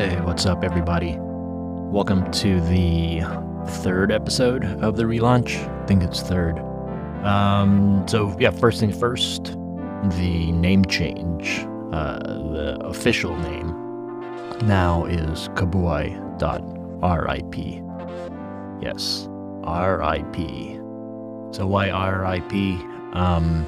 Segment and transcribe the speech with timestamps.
[0.00, 1.18] Hey, what's up, everybody?
[1.20, 3.20] Welcome to the
[3.82, 5.56] third episode of the relaunch.
[5.58, 6.58] I think it's third.
[7.22, 9.58] Um, so yeah, first thing first,
[10.16, 11.66] the name change.
[11.92, 13.76] Uh, the official name
[14.66, 16.40] now is kabuay.rip.
[18.82, 19.28] Yes,
[19.66, 20.36] RIP.
[21.54, 22.52] So why RIP?
[23.14, 23.66] Um,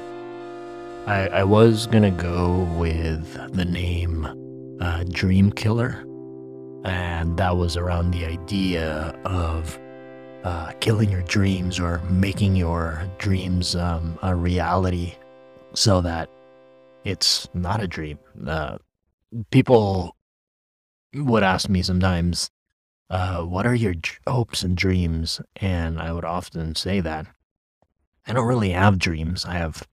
[1.05, 6.03] I, I was gonna go with the name uh, Dream Killer,
[6.83, 9.79] and that was around the idea of
[10.43, 15.15] uh, killing your dreams or making your dreams um, a reality
[15.73, 16.29] so that
[17.05, 18.19] it's not a dream.
[18.45, 18.77] Uh,
[19.51, 20.15] people
[21.15, 22.51] would ask me sometimes,
[23.09, 23.95] uh, What are your
[24.27, 25.39] hopes and dreams?
[25.57, 27.27] And I would often say that
[28.27, 29.45] I don't really have dreams.
[29.45, 29.87] I have,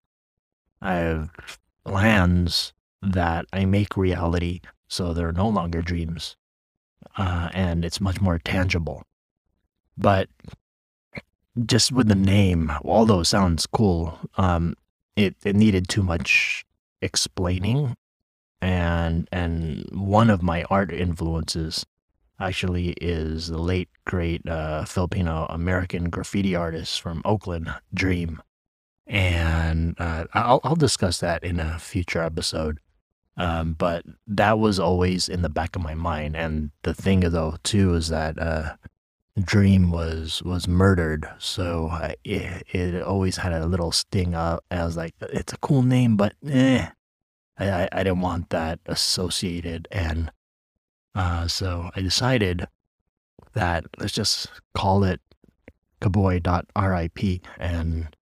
[0.82, 1.30] I have
[1.84, 6.36] plans that I make reality so they're no longer dreams.
[7.16, 9.02] Uh, and it's much more tangible.
[9.98, 10.28] But
[11.66, 14.74] just with the name, although it sounds cool, um,
[15.16, 16.64] it, it needed too much
[17.02, 17.96] explaining.
[18.62, 21.86] And and one of my art influences
[22.38, 28.42] actually is the late great uh, Filipino American graffiti artist from Oakland, Dream.
[29.06, 32.80] And uh, I'll I'll discuss that in a future episode.
[33.40, 36.36] Um, but that was always in the back of my mind.
[36.36, 38.74] And the thing though too is that uh,
[39.42, 44.34] Dream was was murdered, so I, it, it always had a little sting.
[44.34, 46.88] Uh, I was like, it's a cool name, but eh,
[47.56, 49.88] I, I, I didn't want that associated.
[49.90, 50.30] And
[51.14, 52.66] uh, so I decided
[53.54, 55.22] that let's just call it
[56.02, 57.46] kabuay.rip.
[57.58, 58.14] And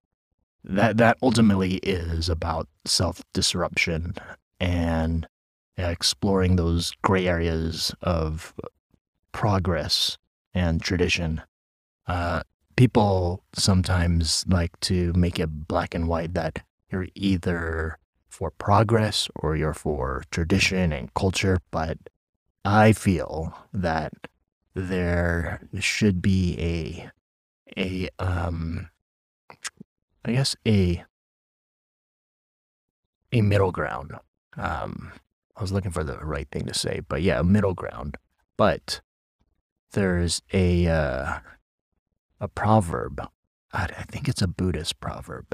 [0.62, 4.14] that, that ultimately is about self disruption
[4.60, 5.26] and
[5.76, 8.54] exploring those gray areas of
[9.32, 10.18] progress
[10.54, 11.42] and tradition.
[12.06, 12.42] Uh,
[12.76, 16.60] people sometimes like to make it black and white that
[16.90, 17.98] you're either
[18.28, 21.98] for progress or you're for tradition and culture, but
[22.64, 24.12] I feel that
[24.74, 27.10] there should be a
[27.76, 28.90] a um
[30.24, 31.04] I guess a
[33.32, 34.12] a middle ground.
[34.58, 35.12] Um
[35.58, 38.16] I was looking for the right thing to say, but yeah, middle ground.
[38.56, 39.00] But
[39.92, 41.38] there's a uh,
[42.40, 43.20] a proverb.
[43.72, 45.46] I, I think it's a Buddhist proverb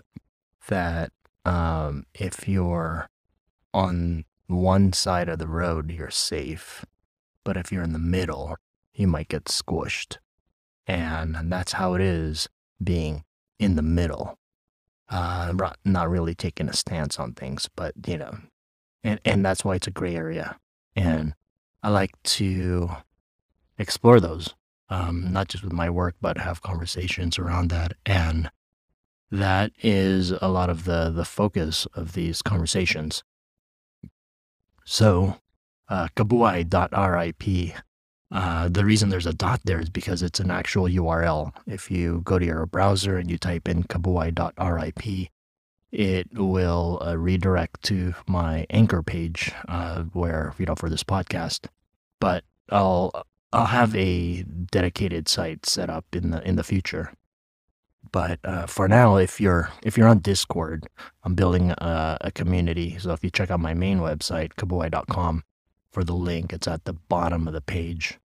[0.69, 1.13] that
[1.45, 3.09] um, if you're
[3.73, 6.85] on one side of the road, you're safe,
[7.43, 8.57] but if you're in the middle,
[8.95, 10.19] you might get squished,
[10.87, 12.49] and that's how it is
[12.83, 13.25] being
[13.59, 14.39] in the middle.
[15.09, 15.53] Uh,
[15.85, 18.37] not really taking a stance on things, but you know,
[19.05, 20.59] and and that's why it's a gray area.
[20.97, 21.35] And
[21.83, 22.91] I like to
[23.79, 24.55] explore those,
[24.89, 27.93] um, not just with my work, but have conversations around that.
[28.07, 28.51] And
[29.31, 33.23] that is a lot of the the focus of these conversations.
[34.85, 35.39] So,
[35.89, 37.75] uh, kabuay.rip.
[38.31, 41.53] Uh, the reason there's a dot there is because it's an actual URL.
[41.67, 45.31] If you go to your browser and you type in kabuay.rip,
[45.95, 51.67] it will uh, redirect to my anchor page uh, where you know for this podcast.
[52.21, 57.13] But I'll I'll have a dedicated site set up in the in the future.
[58.11, 60.89] But uh, for now, if you're if you're on Discord,
[61.23, 62.99] I'm building a, a community.
[62.99, 65.45] So if you check out my main website, kabuay.com,
[65.93, 68.19] for the link, it's at the bottom of the page.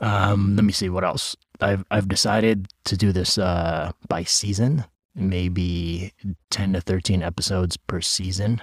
[0.00, 1.36] Um, let me see what else.
[1.60, 6.12] I've I've decided to do this uh, by season, maybe
[6.50, 8.62] ten to thirteen episodes per season.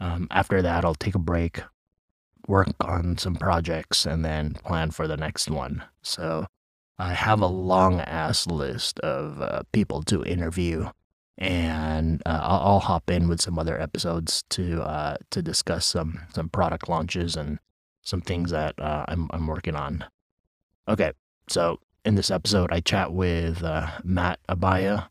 [0.00, 1.62] Um, after that, I'll take a break,
[2.46, 5.84] work on some projects, and then plan for the next one.
[6.02, 6.46] So
[6.98, 10.90] I have a long ass list of uh, people to interview,
[11.36, 16.20] and uh, I'll, I'll hop in with some other episodes to uh, to discuss some
[16.34, 17.58] some product launches and
[18.02, 20.04] some things that uh, I'm I'm working on.
[20.88, 21.12] Okay,
[21.48, 25.08] so in this episode, I chat with uh, Matt Abaya.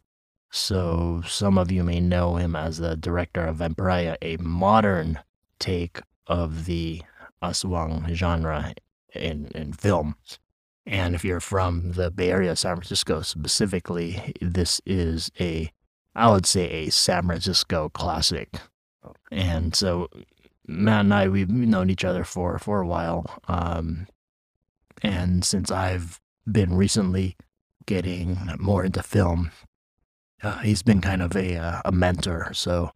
[0.50, 5.20] So some of you may know him as the director of Vampariah, a modern
[5.60, 7.02] take of the
[7.42, 8.74] Aswang genre
[9.14, 10.16] in, in film.
[10.86, 15.72] And if you're from the Bay Area, San Francisco specifically, this is a,
[16.16, 18.50] I would say, a San Francisco classic.
[19.30, 20.10] And so
[20.66, 23.42] Matt and I, we've known each other for, for a while.
[23.48, 24.08] Um,
[25.04, 27.36] and since I've been recently
[27.86, 29.52] getting more into film,
[30.44, 32.54] uh, he's been kind of a, uh, a mentor.
[32.54, 32.92] So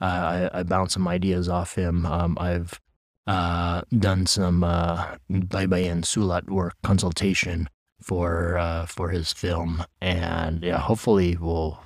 [0.00, 2.04] I, I bounce some ideas off him.
[2.06, 2.80] Um, I've
[3.26, 7.68] uh, done some uh, Baybayin Sulat work consultation
[8.02, 11.80] for uh, for his film, and yeah, hopefully we'll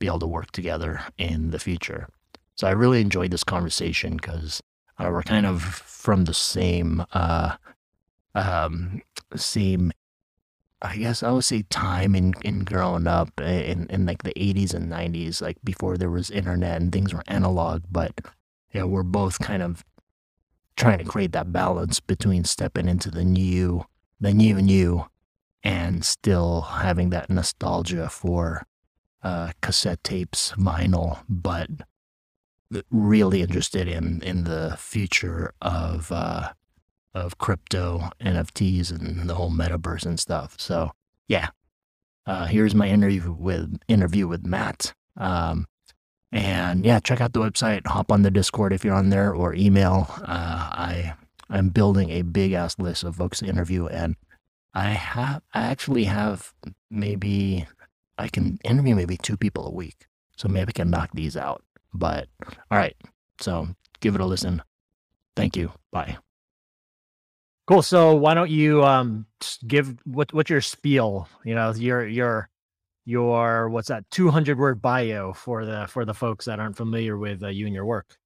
[0.00, 2.08] be able to work together in the future.
[2.56, 4.60] So I really enjoyed this conversation because
[4.98, 7.04] uh, we're kind of from the same
[8.34, 9.02] um,
[9.36, 9.92] same
[10.82, 14.74] I guess I would say time in, in growing up in, in like the 80s
[14.74, 17.84] and 90s, like before there was internet and things were analog.
[17.90, 18.20] But
[18.72, 19.84] yeah, we're both kind of
[20.76, 23.86] trying to create that balance between stepping into the new,
[24.20, 25.06] the new and new,
[25.62, 28.66] and still having that nostalgia for
[29.22, 31.70] uh, cassette tapes, vinyl, but
[32.90, 36.52] really interested in in the future of uh,
[37.14, 40.54] of crypto, NFTs, and the whole metaverse and stuff.
[40.58, 40.92] So
[41.28, 41.48] yeah,
[42.26, 44.94] uh, here's my interview with interview with Matt.
[45.16, 45.66] Um,
[46.30, 47.86] and yeah, check out the website.
[47.86, 50.06] Hop on the Discord if you're on there, or email.
[50.22, 51.14] Uh, I
[51.50, 54.16] I'm building a big ass list of folks to interview, and
[54.72, 56.54] I have I actually have
[56.90, 57.66] maybe
[58.16, 60.06] I can interview maybe two people a week,
[60.36, 61.62] so maybe I can knock these out.
[61.92, 62.28] But
[62.70, 62.96] all right,
[63.40, 63.68] so
[64.00, 64.62] give it a listen.
[65.36, 65.72] Thank you.
[65.90, 66.16] Bye.
[67.66, 67.82] Cool.
[67.82, 69.26] So why don't you um
[69.66, 71.28] give what what's your spiel?
[71.44, 72.48] You know, your your
[73.04, 77.42] your what's that 200 word bio for the for the folks that aren't familiar with
[77.42, 78.16] uh, you and your work.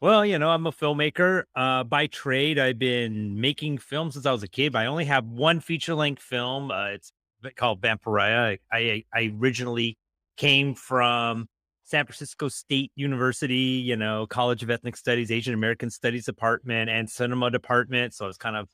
[0.00, 2.58] Well, you know, I'm a filmmaker uh, by trade.
[2.58, 4.74] I've been making films since I was a kid.
[4.74, 6.72] I only have one feature length film.
[6.72, 7.12] Uh, it's
[7.54, 8.58] called Vampariah.
[8.72, 9.96] I, I I originally
[10.36, 11.48] came from
[11.92, 17.08] San Francisco State University, you know, College of Ethnic Studies, Asian American Studies department, and
[17.08, 18.14] cinema department.
[18.14, 18.70] So I was kind of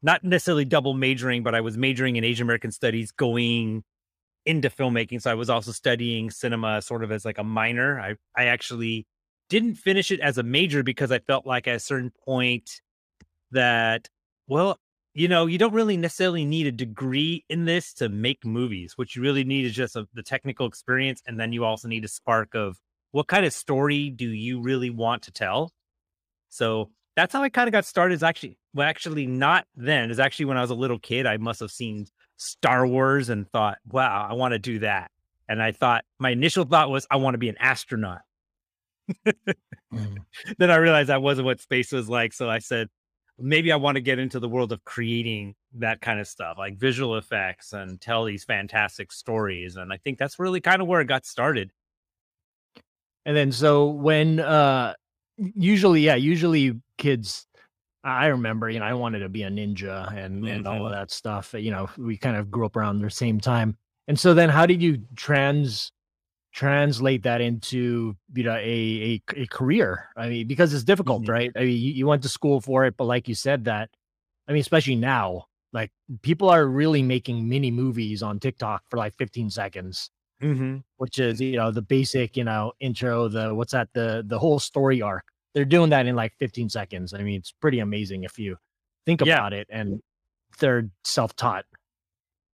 [0.00, 3.84] not necessarily double majoring, but I was majoring in Asian American Studies going
[4.46, 5.20] into filmmaking.
[5.20, 8.00] So I was also studying cinema sort of as like a minor.
[8.00, 9.06] I, I actually
[9.50, 12.80] didn't finish it as a major because I felt like at a certain point
[13.50, 14.08] that,
[14.48, 14.78] well,
[15.14, 18.94] you know, you don't really necessarily need a degree in this to make movies.
[18.96, 21.22] What you really need is just a, the technical experience.
[21.26, 22.78] And then you also need a spark of
[23.10, 25.72] what kind of story do you really want to tell?
[26.48, 28.14] So that's how I kind of got started.
[28.14, 30.10] Is actually, well, actually not then.
[30.10, 31.26] Is actually when I was a little kid.
[31.26, 32.06] I must have seen
[32.38, 35.10] Star Wars and thought, wow, I want to do that.
[35.46, 38.20] And I thought, my initial thought was, I want to be an astronaut.
[39.26, 40.16] mm.
[40.56, 42.32] Then I realized that wasn't what space was like.
[42.32, 42.88] So I said,
[43.42, 46.78] maybe I want to get into the world of creating that kind of stuff, like
[46.78, 49.76] visual effects and tell these fantastic stories.
[49.76, 51.72] And I think that's really kind of where it got started.
[53.26, 54.94] And then so when uh
[55.36, 57.46] usually yeah, usually kids
[58.04, 60.92] I remember, you know, I wanted to be a ninja and, and all of mm-hmm.
[60.92, 61.54] that stuff.
[61.56, 63.76] You know, we kind of grew up around the same time.
[64.08, 65.92] And so then how did you trans
[66.52, 71.32] translate that into you know a a, a career i mean because it's difficult mm-hmm.
[71.32, 73.88] right i mean you, you, went to school for it but like you said that
[74.48, 75.90] i mean especially now like
[76.20, 80.10] people are really making mini movies on tiktok for like 15 seconds
[80.42, 80.78] mm-hmm.
[80.98, 84.58] which is you know the basic you know intro the what's that the the whole
[84.58, 85.24] story arc
[85.54, 88.58] they're doing that in like 15 seconds i mean it's pretty amazing if you
[89.06, 89.60] think about yeah.
[89.60, 90.00] it and
[90.58, 91.64] they're self-taught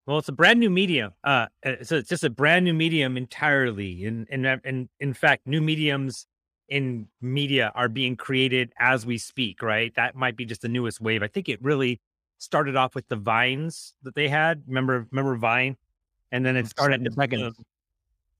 [0.08, 1.12] well, it's a brand new medium.
[1.22, 4.06] Uh, uh, so it's just a brand new medium entirely.
[4.06, 6.26] And and and in fact, new mediums
[6.70, 9.62] in media are being created as we speak.
[9.62, 9.94] Right?
[9.96, 11.22] That might be just the newest wave.
[11.22, 12.00] I think it really
[12.38, 14.62] started off with the vines that they had.
[14.66, 15.76] Remember, remember Vine,
[16.32, 17.52] and then it mm, started in the second.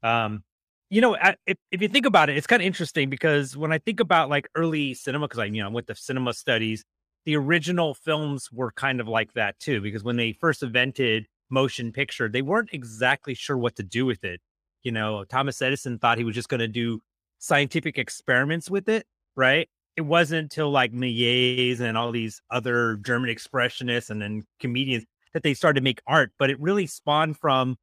[0.02, 0.42] Um,
[0.88, 3.78] you know, if if you think about it, it's kind of interesting because when I
[3.78, 6.82] think about like early cinema, because I you know I went to cinema studies,
[7.26, 9.82] the original films were kind of like that too.
[9.82, 14.24] Because when they first invented motion picture, they weren't exactly sure what to do with
[14.24, 14.40] it.
[14.82, 17.00] You know, Thomas Edison thought he was just going to do
[17.38, 19.68] scientific experiments with it, right?
[19.96, 25.42] It wasn't until like Méliès and all these other German expressionists and then comedians that
[25.42, 26.32] they started to make art.
[26.38, 27.76] But it really spawned from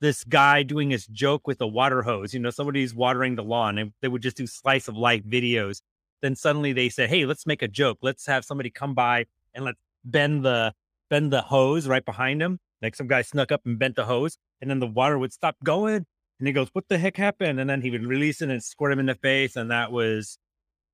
[0.00, 2.34] this guy doing his joke with a water hose.
[2.34, 5.80] You know, somebody's watering the lawn and they would just do slice of life videos.
[6.20, 7.98] Then suddenly they said, Hey, let's make a joke.
[8.02, 10.74] Let's have somebody come by and let's bend the
[11.08, 14.36] bend the hose right behind him like some guy snuck up and bent the hose,
[14.60, 16.04] and then the water would stop going.
[16.38, 17.60] And he goes, What the heck happened?
[17.60, 19.54] And then he would release it and squirt him in the face.
[19.54, 20.38] And that was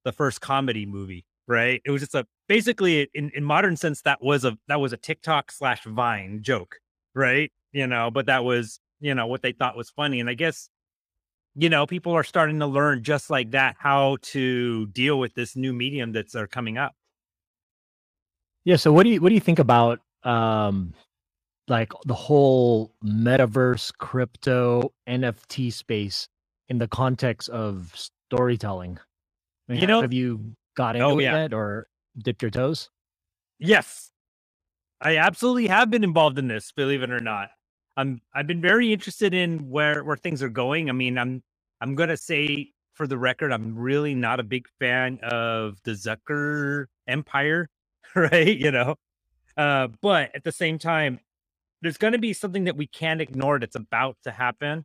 [0.05, 1.81] the first comedy movie, right?
[1.85, 4.97] It was just a basically in, in modern sense, that was a that was a
[4.97, 6.77] TikTok slash Vine joke,
[7.15, 7.51] right?
[7.73, 10.21] You know, but that was, you know, what they thought was funny.
[10.21, 10.69] And I guess,
[11.55, 15.57] you know, people are starting to learn just like that how to deal with this
[15.57, 16.93] new medium that's are coming up.
[18.65, 18.77] Yeah.
[18.77, 20.93] So what do you what do you think about um
[21.69, 26.29] like the whole metaverse, crypto, NFT space
[26.69, 28.99] in the context of storytelling.
[29.69, 31.45] I mean, you know, have you got into oh, yeah.
[31.45, 31.89] it or?
[32.23, 32.91] dipped your toes?
[33.59, 34.11] Yes.
[35.01, 37.51] I absolutely have been involved in this, believe it or not.
[37.97, 40.89] I'm I've been very interested in where where things are going.
[40.89, 41.43] I mean, I'm
[41.81, 46.87] I'm gonna say for the record, I'm really not a big fan of the Zucker
[47.07, 47.69] empire,
[48.15, 48.57] right?
[48.57, 48.97] You know.
[49.57, 51.19] Uh, but at the same time,
[51.83, 54.85] there's gonna be something that we can't ignore that's about to happen.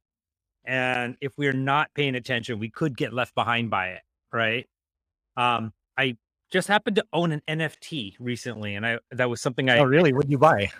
[0.65, 4.01] And if we're not paying attention, we could get left behind by it,
[4.33, 4.67] right?
[5.37, 6.17] Um, I
[6.51, 10.13] just happened to own an NFT recently, and I that was something I Oh, really?
[10.13, 10.71] What did you buy?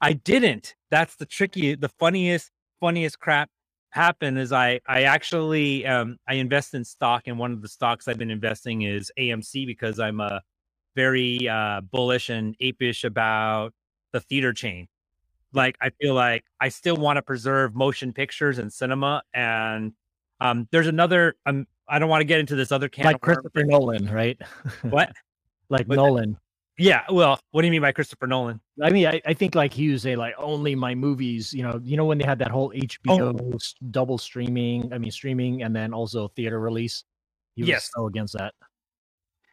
[0.00, 0.74] I didn't.
[0.90, 2.50] That's the tricky, the funniest,
[2.80, 3.50] funniest crap
[3.90, 8.08] happened is I I actually um I invest in stock and one of the stocks
[8.08, 10.42] I've been investing is AMC because I'm a
[10.96, 13.72] very uh bullish and apish about
[14.12, 14.88] the theater chain.
[15.52, 19.92] Like I feel like I still want to preserve motion pictures and cinema and
[20.40, 23.20] um there's another um I don't want to get into this other can Like.
[23.20, 24.38] Christopher Nolan, right?
[24.82, 25.12] What?
[25.70, 25.96] like that?
[25.96, 26.36] Nolan.
[26.80, 28.60] Yeah, well, what do you mean by Christopher Nolan?
[28.80, 31.80] I mean, I, I think like he was say like only my movies, you know,
[31.82, 33.58] you know when they had that whole HBO Oh.
[33.90, 37.04] double streaming, I mean streaming and then also theater release.
[37.56, 37.90] He was Yes.
[37.92, 38.54] so against that.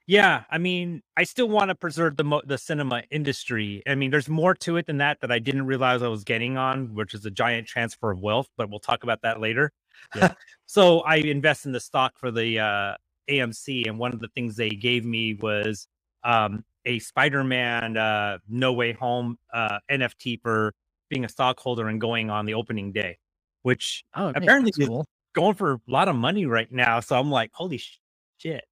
[0.05, 3.81] Yeah, I mean, I still want to preserve the mo- the cinema industry.
[3.87, 6.57] I mean, there's more to it than that that I didn't realize I was getting
[6.57, 8.49] on, which is a giant transfer of wealth.
[8.57, 9.71] But we'll talk about that later.
[10.13, 10.33] Yeah.
[10.65, 12.95] so I invest in the stock for the uh,
[13.29, 15.87] AMC, and one of the things they gave me was
[16.23, 20.73] um, a Spider-Man uh, No Way Home uh, NFT for
[21.09, 23.17] being a stockholder and going on the opening day,
[23.61, 25.05] which Oh, Apparently cool.
[25.33, 26.99] going for a lot of money right now.
[26.99, 27.99] So I'm like, holy sh-
[28.37, 28.65] shit,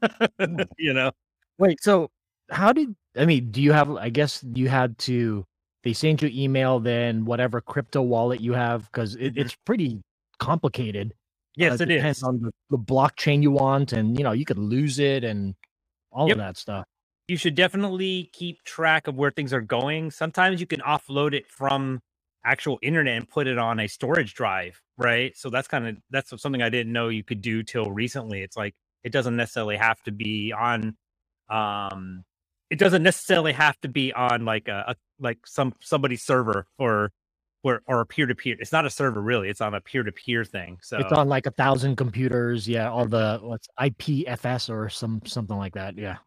[0.78, 1.12] you know.
[1.58, 2.10] Wait, so
[2.50, 3.50] how did I mean?
[3.52, 3.90] Do you have?
[3.96, 5.44] I guess you had to.
[5.84, 9.38] They sent you email, then whatever crypto wallet you have, because it, Mhm.
[9.38, 10.02] it's pretty
[10.40, 11.14] complicated.
[11.56, 12.24] Yes, Uh, it depends is.
[12.24, 15.54] on the, the blockchain you want, and you know you could lose it and
[16.12, 16.32] all Yep.
[16.32, 16.86] of that stuff.
[17.28, 20.10] you should definitely keep track of where things are going.
[20.10, 22.00] Sometimes you can offload it from
[22.44, 25.34] actual internet and put it on a storage drive, right?
[25.36, 28.42] So that's kind of that's something I didn't know you could do till recently.
[28.42, 30.96] It's like it doesn't necessarily have to be on
[31.50, 32.24] um
[32.70, 37.12] it doesn't necessarily have to be on like a, a like some somebody's server or
[37.64, 38.56] or or a peer to peer.
[38.60, 39.48] It's not a server really.
[39.50, 40.78] It's on a peer to peer thing.
[40.82, 42.68] So It's on like a thousand computers.
[42.68, 45.98] Yeah, all the what's IPFS or some something like that.
[45.98, 46.18] Yeah.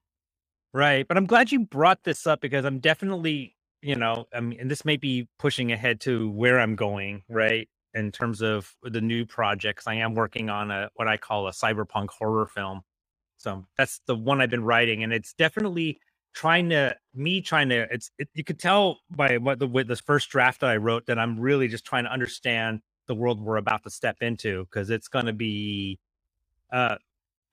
[0.74, 1.08] Right.
[1.08, 4.70] But I'm glad you brought this up because I'm definitely, you know, I mean, and
[4.72, 7.68] this may be pushing ahead to where I'm going, right?
[7.96, 11.52] In terms of the new projects, I am working on a what I call a
[11.52, 12.82] cyberpunk horror film.
[13.38, 16.00] So that's the one I've been writing, and it's definitely
[16.34, 17.88] trying to me trying to.
[17.92, 21.06] It's it, you could tell by what the with this first draft that I wrote
[21.08, 24.90] that I'm really just trying to understand the world we're about to step into because
[24.90, 26.00] it's going to be
[26.72, 26.98] uh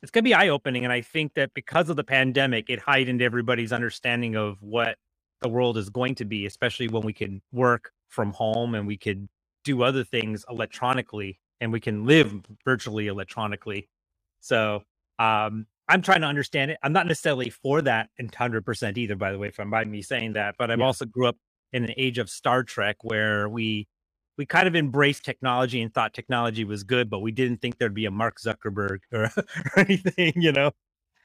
[0.03, 0.85] it's going to be eye opening.
[0.85, 4.97] And I think that because of the pandemic, it heightened everybody's understanding of what
[5.41, 8.97] the world is going to be, especially when we can work from home and we
[8.97, 9.29] could
[9.65, 13.89] do other things electronically and we can live virtually electronically.
[14.41, 14.83] So,
[15.19, 16.79] um, I'm trying to understand it.
[16.83, 20.35] I'm not necessarily for that in 100% either, by the way, from by me saying
[20.35, 20.87] that, but I've Yeah.
[20.87, 21.37] also grew up
[21.73, 23.89] in an age of Star Trek where we
[24.39, 27.95] we kind of embraced technology and thought technology was good, but we didn't think there'd
[27.95, 30.73] be a Mark Zuckerberg or, or anything, you know.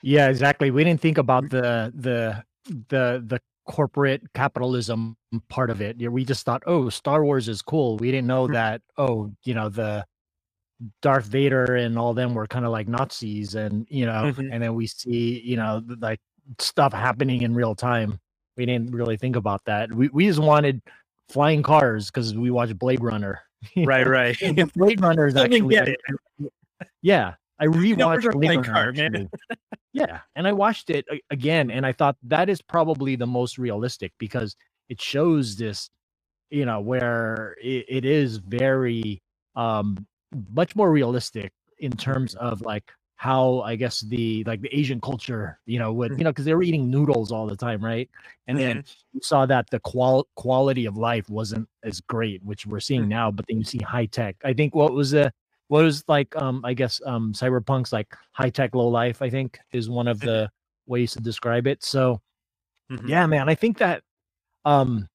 [0.04, 0.72] Yeah, exactly.
[0.72, 5.18] We didn't think about the the the the corporate capitalism
[5.50, 5.98] part of it.
[6.00, 7.98] Yeah, We just thought, oh, Star Wars is cool.
[7.98, 8.54] We didn't know Mhm.
[8.54, 8.82] that.
[8.98, 10.06] Oh, you know the
[11.02, 14.50] Darth Vader and all them were kind of like Nazis, and you know, Mhm.
[14.54, 16.20] and then we see you know like
[16.60, 18.20] stuff happening in real time.
[18.58, 19.92] We didn't really think about that.
[19.94, 20.82] We we just wanted
[21.30, 23.42] flying cars because we watched Blade Runner.
[23.88, 24.38] Right, right.
[24.76, 25.80] Blade Runner is actually
[27.02, 27.36] yeah.
[27.60, 29.30] I rewatched numbers are Blade flying car, man.
[29.94, 34.14] Yeah, and I watched it again, and I thought that is probably the most realistic
[34.20, 34.56] because
[34.88, 35.90] it shows this,
[36.52, 39.22] you know, where it, it is very
[39.56, 40.08] um
[40.54, 45.60] much more realistic in terms of like how I guess the like the Asian culture,
[45.66, 48.10] you know, would you know because they were eating noodles all the time, right?
[48.48, 48.84] And then
[49.14, 53.10] you saw that the qual quality of life wasn't as great, which we're seeing Mhm.
[53.10, 53.32] now.
[53.32, 54.38] But then you see high tech.
[54.46, 55.34] I think what was the
[55.70, 59.22] what was like um I guess um cyberpunk's like high tech low life.
[59.22, 60.50] I think is one of the
[60.88, 61.84] ways to describe it.
[61.84, 62.22] So
[62.92, 63.10] Mhm.
[63.10, 64.04] yeah, man, I think that
[64.66, 65.08] um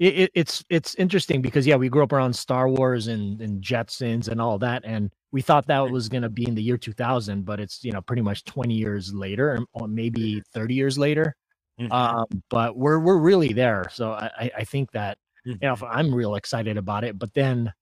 [0.00, 3.62] it, it, it's it's interesting because yeah, we grew up around Star Wars and and
[3.62, 7.44] Jetsons and all that, and we thought that was gonna be in the year 2000,
[7.46, 11.34] but it's you know pretty much 20 years later, or maybe 30 years later
[11.80, 11.92] Mhm.
[11.92, 13.84] um, but we're we're really there.
[13.92, 15.18] So I I- think that
[15.60, 15.76] you know.
[15.82, 17.18] I'm real excited about it.
[17.18, 17.72] But then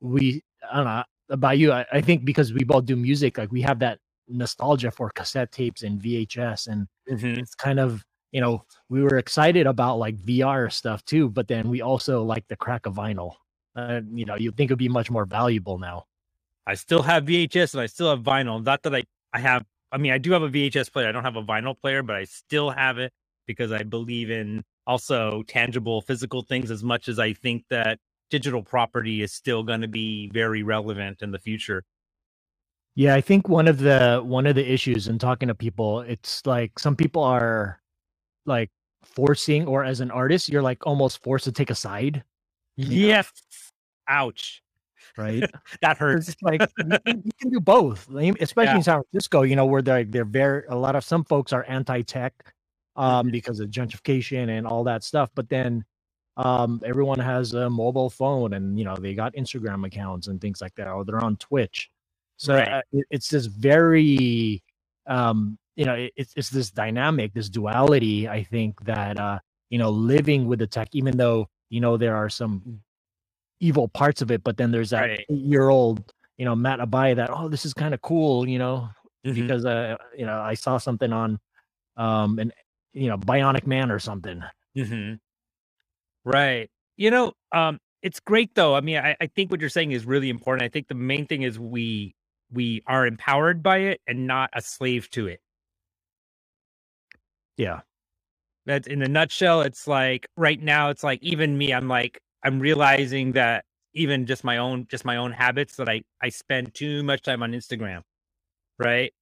[0.00, 1.72] we I don't know about you.
[1.72, 3.98] I, I think because we both do music, like we have that
[4.28, 7.38] nostalgia for cassette tapes and VHS, and Mhm.
[7.38, 11.68] it's kind of you know, we were excited about like VR stuff too, but then
[11.68, 13.34] we also like the crack of vinyl.
[13.76, 16.04] Uh, you know, you think it'd be much more valuable now.
[16.66, 18.64] I still have VHS and I still have vinyl.
[18.64, 21.08] Not that I, I have, I mean, I do have a VHS player.
[21.08, 23.12] I don't have a vinyl player, but I still have it
[23.46, 27.98] because I believe in also tangible physical things as much as I think that
[28.32, 31.84] digital property is still going to be very relevant in the future.
[32.96, 36.46] Yeah, I think one of the one of the issues in talking to people, it's
[36.46, 37.80] like some people are
[38.46, 38.70] like
[39.04, 42.24] forcing or as an artist, you're like almost forced to take a side.
[42.76, 43.30] Yes.
[44.08, 44.62] Ouch.
[45.18, 45.44] Right.
[45.82, 46.28] that hurts.
[46.30, 48.08] It's like you can, you can do both,
[48.40, 48.76] especially Yeah.
[48.78, 51.64] in San Francisco, you know, where they're they're very a lot of some folks are
[51.68, 52.34] anti-tech
[52.96, 55.30] um because of gentrification and all that stuff.
[55.34, 55.84] But then
[56.36, 60.60] um everyone has a mobile phone and you know they got Instagram accounts and things
[60.62, 61.90] like that, or they're on Twitch.
[62.38, 62.68] So Right.
[62.70, 64.62] uh, it- it's this very
[65.06, 69.38] um you know it, it's it's this dynamic this duality i think that uh
[69.70, 72.80] you know living with the tech even though you know there are some
[73.60, 75.26] evil parts of it but then there's that Right.
[75.28, 78.88] year old you know matt abaya that oh this is kind of cool you know
[79.26, 79.48] Mhm.
[79.48, 81.38] because uh you know i saw something on
[81.96, 82.52] um an
[82.92, 84.42] you know bionic man or something
[84.76, 85.14] hmm
[86.24, 86.70] Right.
[86.98, 88.74] You know, um, it's great though.
[88.76, 90.64] I mean, I, I think what you're saying is really important.
[90.64, 92.14] I think the main thing is we
[92.52, 95.40] we are empowered by it and not a slave to it.
[97.58, 97.72] yeah
[98.66, 99.62] That's in a nutshell.
[99.62, 103.64] It's like right now, it's like even me, I'm like, I'm realizing that
[103.94, 107.42] even just my own, just my own habits that I, I spend too much time
[107.42, 108.02] on Instagram,
[108.78, 109.12] right?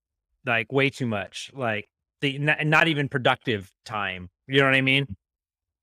[0.47, 1.89] Like way too much, like
[2.23, 4.31] the, not, not even productive time.
[4.49, 5.17] You know what I mean?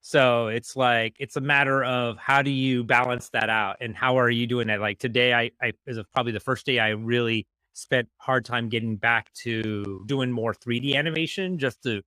[0.07, 4.17] So it's like, it's a matter of how do you balance that out and how
[4.17, 4.79] are you doing that?
[4.79, 8.95] Like today, I, I is probably the first day I really spent hard time getting
[8.95, 12.01] back to doing more 3D animation just to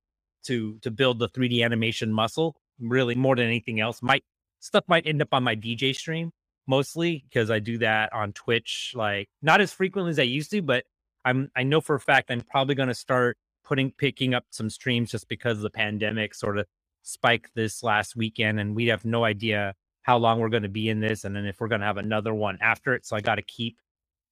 [0.45, 4.01] to to build the 3D animation muscle really more than anything else.
[4.01, 4.23] Might
[4.61, 6.31] stuff might end up on my DJ stream
[6.65, 10.63] mostly because I do that on Twitch like not as frequently as I used to,
[10.63, 10.85] but
[11.23, 14.71] I'm I know for a fact I'm probably going to start putting picking up some
[14.71, 16.65] streams just because the pandemic sort of
[17.03, 20.89] spiked this last weekend and we have no idea how long we're going to be
[20.89, 23.21] in this and then if we're going to have another one after it so I
[23.21, 23.77] got to keep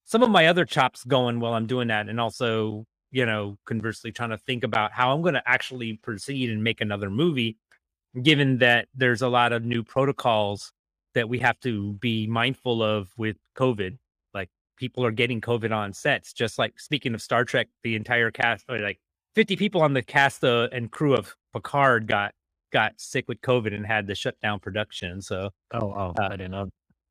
[0.04, 4.12] some of my other chops going while I'm doing that and also you know, conversely
[4.12, 7.56] trying to think about how I'm going to actually proceed and make another movie,
[8.22, 10.72] given that there's a lot of new protocols
[11.14, 13.98] that we have to be mindful of with COVID.
[14.32, 18.30] Like people are getting COVID on sets, just like speaking of Star Trek, the entire
[18.30, 19.00] cast, like
[19.34, 22.32] 50 people on the cast uh, and crew of Picard got
[22.70, 25.20] got sick with COVID and had to shut down production.
[25.22, 26.68] So oh oh Uh, i didn't know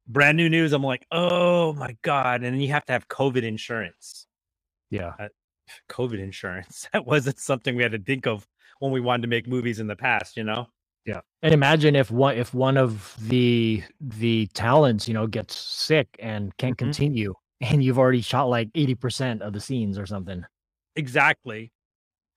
[0.08, 0.74] brand new news.
[0.74, 2.43] I'm like, oh my god!
[2.43, 4.26] And then you have to have COVID insurance.
[4.89, 5.13] yeah
[5.89, 6.88] COVID insurance.
[6.93, 8.48] That wasn't something we had to think of
[8.80, 10.67] when we wanted to make movies in the past, you know?
[11.06, 11.22] Yeah.
[11.43, 16.56] And imagine if one if one of the the talents, you know, gets sick and
[16.58, 16.80] can't Mhm.
[16.80, 20.43] continue and you've already shot like 80% of the scenes or something.
[20.95, 21.72] Exactly.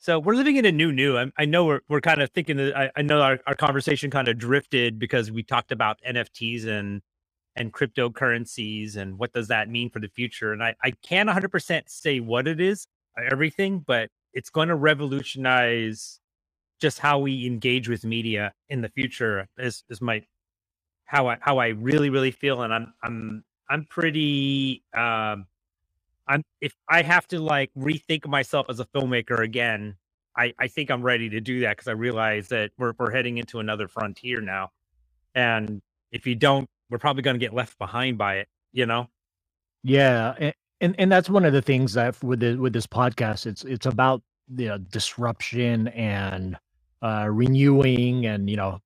[0.03, 1.17] So we're living in a new new.
[1.17, 4.11] I, I know we're we're kind of thinking that I, I know our, our conversation
[4.11, 7.03] kind of drifted because we talked about NFTs and
[7.55, 10.53] and cryptocurrencies and what does that mean for the future.
[10.53, 14.75] And I, I can't 100% say what it is, uh, everything, but it's going to
[14.75, 16.19] revolutionize
[16.81, 20.25] just how we engage with media in the future is is my
[21.05, 25.47] how I how I really really feel and I'm I'm I'm pretty um
[26.29, 29.97] I'm if I have to like rethink myself as a filmmaker again
[30.37, 33.39] I I think I'm ready to do that because I realize that we're we're heading
[33.39, 34.71] into another frontier now.
[35.35, 35.83] And
[36.13, 39.09] if you don't we're probably going to get left behind by it you know?
[39.83, 43.47] Yeah, and, and and that's one of the things that with the with this podcast,
[43.47, 44.23] it's it's about
[44.57, 46.57] you know disruption and
[47.03, 48.81] uh renewing and you know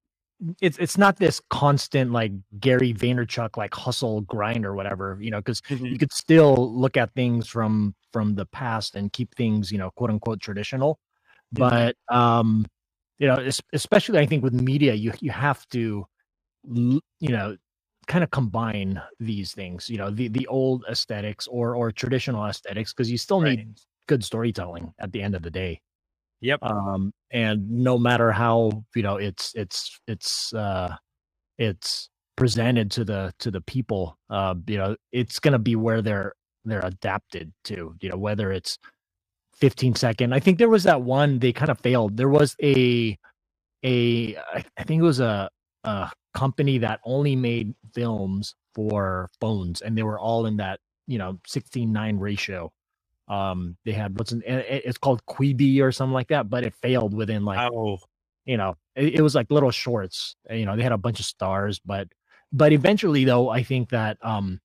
[0.61, 5.39] it's it's not this constant like Gary Vaynerchuk like hustle grind or whatever, you know,
[5.39, 9.79] because you could still look at things from from the past and keep things you
[9.79, 10.99] know quote unquote traditional.
[11.53, 12.67] But um
[13.19, 16.07] you know especially i think with media you you have to
[16.65, 17.57] you know
[18.07, 22.93] kind of combine these things you know the the old aesthetics or or traditional aesthetics
[22.93, 23.59] because you still Right.
[23.59, 23.77] need
[24.09, 25.81] good storytelling at the end of the day
[26.41, 26.61] yep.
[26.63, 30.97] Um and no matter how you know it's it's it's uh
[31.59, 36.03] it's presented to the to the people uh you know it's going to be where
[36.03, 38.79] they're they're adapted to you know whether it's
[39.57, 42.17] 15 second i think there was that one they kind of failed.
[42.17, 43.19] There was a
[43.85, 45.51] a I think it was a
[45.85, 51.19] a company that only made films for phones and they were all in that you
[51.19, 52.73] know 16 9 ratio
[53.29, 57.13] um they had what's an, it's called quibi or something like that but it failed
[57.13, 57.99] within like oh
[58.47, 60.37] you know, it, it was like little shorts.
[60.49, 62.09] You know, they had a bunch of stars, but
[62.53, 64.61] but eventually though, I think that um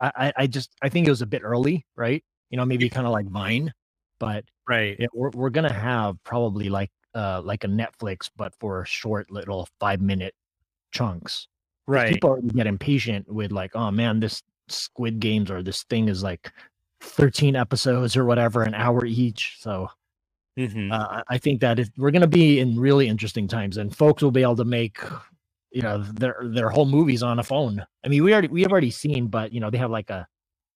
[0.00, 2.24] I, I just I think it was a bit early, right?
[2.50, 3.72] You know, maybe kind of like Vine,
[4.18, 4.96] but Right.
[4.98, 9.68] yeah, we're we're gonna have probably like uh like a Netflix, but for short little
[9.78, 10.34] five minute
[10.90, 11.48] chunks.
[11.86, 12.14] Right.
[12.14, 16.50] People get impatient with like, oh man, this Squid Games or this thing is like
[17.06, 19.56] 13 episodes or whatever, an hour each.
[19.60, 19.88] So
[20.56, 23.94] hmm uh, I I think that if we're gonna be in really interesting times, and
[23.96, 24.98] folks will be able to make,
[25.72, 27.84] you know, their their whole movies on a phone.
[28.04, 30.26] I mean, we already we have already seen, but you know, they have like a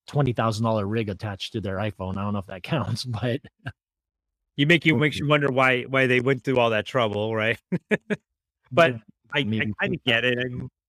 [0.08, 2.18] twenty thousand dollar rig attached to their iPhone.
[2.18, 3.40] I don't know if that counts, but
[4.56, 7.58] You make you makes you wonder why why they went through all that trouble, right?
[8.72, 8.96] but
[9.32, 10.38] I, I maybe kind of get it.
[10.38, 10.79] I,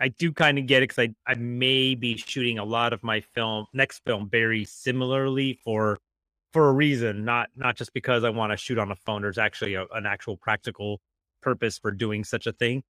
[0.00, 3.02] I do kind of get it because I I may be shooting a lot of
[3.04, 5.98] my film next film very similarly for
[6.52, 9.22] for a reason, not not just because I want to shoot on a phone.
[9.22, 11.00] There's actually a, an actual practical
[11.42, 12.82] purpose for doing such a thing,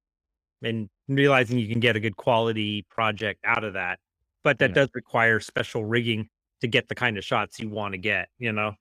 [0.62, 4.00] and realizing you can get a good quality project out of that.
[4.44, 4.74] But that Yeah.
[4.74, 6.28] does require special rigging
[6.62, 8.28] to get the kind of shots you want to get.
[8.38, 8.74] You know?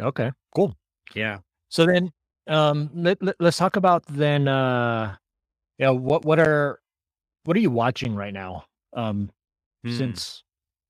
[0.00, 0.76] okay, cool.
[1.14, 1.40] Yeah.
[1.70, 2.12] So then,
[2.48, 5.16] um, let, let, us talk about then, uh,
[5.78, 6.79] yeah, what what are
[7.44, 8.64] what are you watching right now?
[8.94, 9.30] Um,
[9.84, 9.90] Hmm.
[9.92, 10.44] since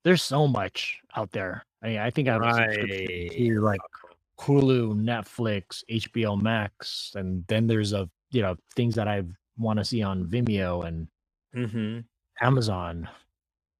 [0.04, 1.64] there's so much out there.
[1.82, 2.70] I mean, I think I have Right.
[2.70, 3.80] to like
[4.40, 9.22] Hulu, Netflix, HBO Max, and then there's a you know things that I
[9.58, 11.08] want to see on Vimeo and
[11.54, 12.00] hmm
[12.40, 13.08] Amazon.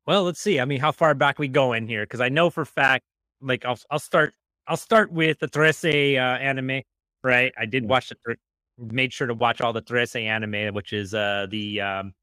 [0.07, 0.61] Well, let's see.
[0.61, 2.05] I mean, how far back we go in here?
[2.05, 3.05] Because I know for fact,
[3.41, 4.35] like I'll I'll start
[4.67, 6.83] I'll start with the Trese uh, anime.
[7.23, 8.37] Right, I did watch the
[8.79, 12.15] made sure to watch all the Trese anime, which is uh the um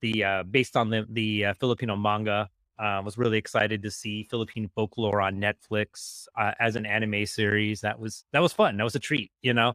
[0.00, 2.48] the uh based on the the uh, Filipino manga.
[2.78, 7.80] Uh, was really excited to see Philippine folklore on Netflix uh, as an anime series.
[7.80, 8.76] That was that was fun.
[8.76, 9.32] That was a treat.
[9.42, 9.72] You know,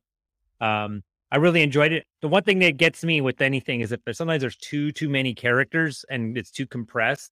[0.62, 2.06] um, I really enjoyed it.
[2.22, 5.10] The one thing that gets me with anything is if there's sometimes there's too too
[5.10, 7.32] many characters and it's too compressed.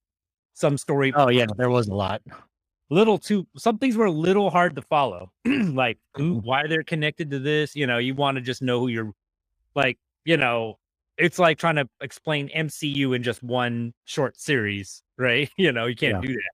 [0.55, 2.21] Some story Oh yeah, there was a lot.
[2.89, 7.31] little too some things were a little hard to follow like who why they're connected
[7.31, 9.13] to this you know you want to just know who you're
[9.75, 10.77] like you know
[11.21, 15.49] it's like trying to explain mcu in just one short series right?
[15.57, 16.27] You know you can't Yeah.
[16.27, 16.51] do that.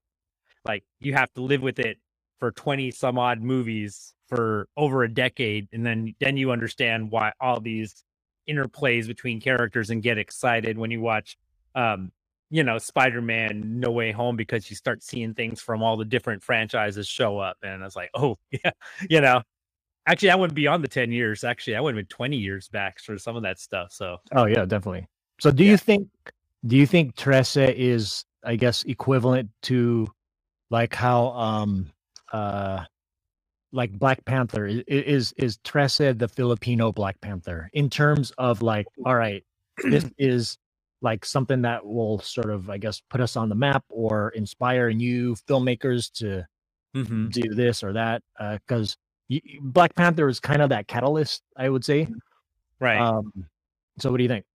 [0.66, 1.98] Like you have to live with it
[2.40, 7.32] for 20 some odd movies for over a decade and then then you understand why
[7.40, 8.04] all these
[8.50, 11.38] interplays between characters and get excited when you watch
[11.76, 12.12] um
[12.50, 16.44] you know spider-man no way home because you start seeing things from all the different
[16.44, 18.72] franchises show up and i was like oh yeah
[19.10, 19.42] you know
[20.08, 23.18] actually i wouldn't be on the 10 years actually i been 20 years back for
[23.20, 25.08] some of that stuff so Oh yeah, definitely.
[25.42, 25.72] So do Yeah.
[25.72, 26.10] you think
[26.68, 30.08] do you think Trese is I guess equivalent to
[30.72, 31.92] like how um
[32.34, 32.86] uh
[33.74, 38.62] like Black Panther i- i- is is Trese the Filipino Black Panther in terms of
[38.62, 39.44] like all right
[39.90, 40.58] this is
[41.02, 44.92] like something that will sort of I guess put us on the map or inspire
[44.94, 46.48] new filmmakers to
[46.96, 47.30] mm-hmm.
[47.30, 48.24] do this or that
[48.68, 48.98] because
[49.62, 52.08] Black Panther is kind of that catalyst I would say
[52.80, 53.32] right um
[54.00, 54.46] so what do you think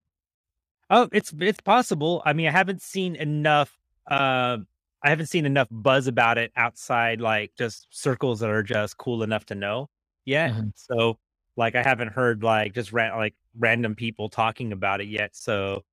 [0.89, 2.21] Oh, it's it's possible.
[2.25, 3.77] I mean, I haven't seen enough.
[4.09, 4.57] Uh,
[5.03, 9.23] I haven't seen enough buzz about it outside, like just circles that are just cool
[9.23, 9.89] enough to know
[10.25, 10.53] yet.
[10.53, 10.71] Mhm.
[10.75, 11.17] So,
[11.57, 15.35] like, I haven't heard like just like random people talking about it yet.
[15.35, 15.83] So,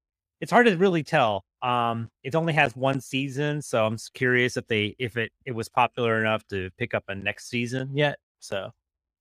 [0.40, 1.44] it's hard to really tell.
[1.62, 5.68] Um, it only has one season, so I'm curious if they if it it was
[5.68, 8.18] popular enough to pick up a next season yet.
[8.40, 8.72] So,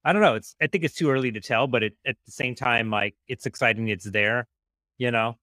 [0.04, 0.36] I don't know.
[0.36, 3.16] It's I think it's too early to tell, but it, at the same time, like
[3.28, 3.88] it's exciting.
[3.88, 4.48] It's there,
[4.98, 5.36] you know.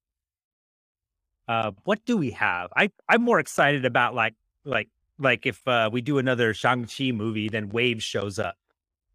[1.47, 2.71] Uh, what do we have?
[2.75, 4.35] I I'm more excited about like
[4.65, 8.55] like like if uh, we do another Shang Chi movie, then Wave shows up,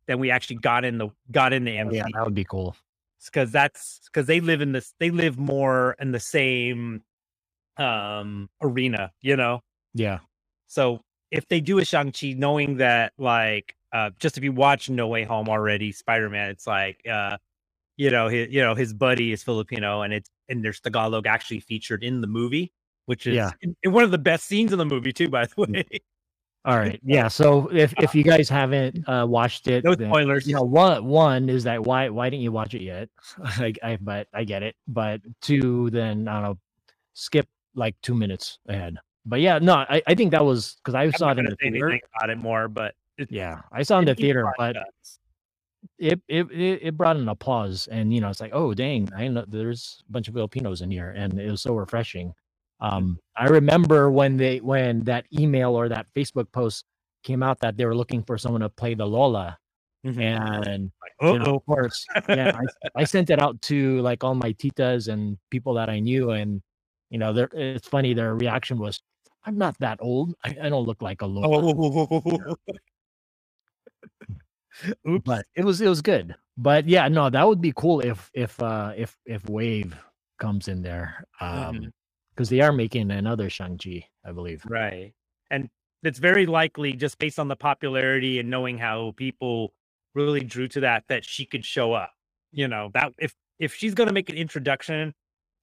[0.07, 2.77] then we actually got in the got in the Oh, yeah that would be cool
[3.25, 7.03] because that's because they live in this they live more in the same
[7.79, 9.61] um arena, you know.
[9.95, 10.21] yeah
[10.69, 14.89] So if they do a Shang Chi, knowing that like uh just if you watch
[14.91, 17.37] No Way Home already, Spider Man, it's like uh
[17.97, 21.61] you know his you know his buddy is Filipino and it's and there's Tagalog actually
[21.61, 22.73] featured in the movie,
[23.07, 23.51] which is Yeah.
[23.63, 25.85] in, in one of the best scenes in the movie too, by the way.
[26.65, 27.01] All right.
[27.05, 27.29] Yeah.
[27.29, 30.47] So if if you guys haven't uh, watched it, no then, spoilers.
[30.47, 33.09] you know, one one is that why why didn't you watch it yet?
[33.59, 34.77] like I but I get it.
[34.87, 36.59] But two, then I don't know,
[37.15, 38.97] skip like two minutes ahead.
[39.25, 41.57] But yeah, no, I, I think that was because I I'm saw it in the
[41.57, 41.99] theater.
[42.17, 44.77] about it more, but it, Yeah, I saw it in the theater, but
[45.99, 49.45] it, it it brought an applause, and you know, it's like, oh dang, I know
[49.47, 52.33] there's a bunch of Filipinos in here, and it was so refreshing.
[52.81, 56.85] Um, I remember when they when that email or that Facebook post
[57.23, 59.57] came out that they were looking for someone to play the Lola,
[60.05, 60.21] Mhm.
[60.21, 61.57] and Like, you know, uh-oh.
[61.57, 62.59] of course, yeah,
[62.95, 66.31] I, I sent it out to like all my titas and people that I knew,
[66.31, 66.61] and
[67.11, 68.15] you know, it's funny.
[68.15, 69.01] Their reaction was,
[69.45, 70.35] "I'm not that old.
[70.45, 72.57] I, I don't look like a Lola." Oh.
[75.09, 75.25] Oops.
[75.25, 76.35] but it was it was good.
[76.57, 79.95] But yeah, no, that would be cool if if uh if if Wave
[80.39, 81.93] comes in there, um, Mhm.
[82.35, 84.65] because they are making another Shang Chi, I believe.
[84.67, 85.15] Right.
[85.51, 85.71] And
[86.03, 89.75] it's very likely just based on the popularity and knowing how people
[90.15, 92.13] really drew to that that she could show up.
[92.53, 95.15] You know, that if if she's going to make an introduction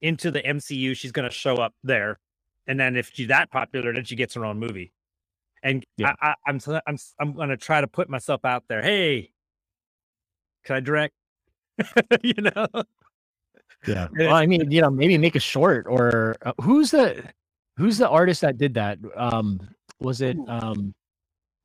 [0.02, 2.20] into the MCU, she's going to show up there.
[2.68, 4.94] And then if she's that popular, then she gets her own movie.
[5.64, 6.14] And Yeah.
[6.22, 8.82] I, I, I'm s- I'm I'm going to try to put myself out there.
[8.82, 9.32] Hey,
[10.66, 11.16] can I direct?
[12.24, 12.68] you know,
[13.88, 14.08] Yeah.
[14.18, 14.28] Yeah.
[14.28, 17.24] Well, I mean, you know, maybe make a short or uh, who's the
[17.78, 19.00] who's the artist that did that?
[19.16, 19.62] Um,
[20.00, 20.94] was it um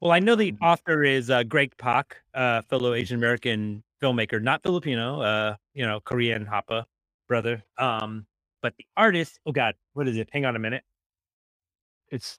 [0.00, 4.62] Well, I know the author is uh, Greg Pak, uh, fellow Asian American filmmaker, not
[4.62, 6.84] Filipino, uh, you know, Korean Hapa
[7.28, 7.64] brother.
[7.78, 8.26] Um,
[8.62, 10.30] but the artist, oh God, what is it?
[10.32, 10.84] Hang on a minute.
[12.10, 12.38] it's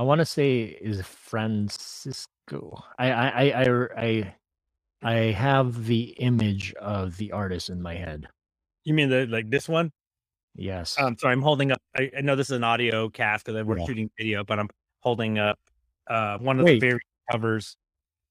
[0.00, 2.82] I want to say is Francisco.
[2.98, 4.34] I I I I
[5.02, 8.26] I have the image of the artist in my head.
[8.84, 9.92] You mean the like this one?
[10.54, 10.96] Yes.
[10.98, 11.82] Um, sorry, I'm holding up.
[11.94, 13.84] I, I know this is an audio cast because we're Yeah.
[13.84, 15.58] shooting video, but I'm holding up
[16.06, 16.80] uh one of Wait.
[16.80, 17.76] the very covers.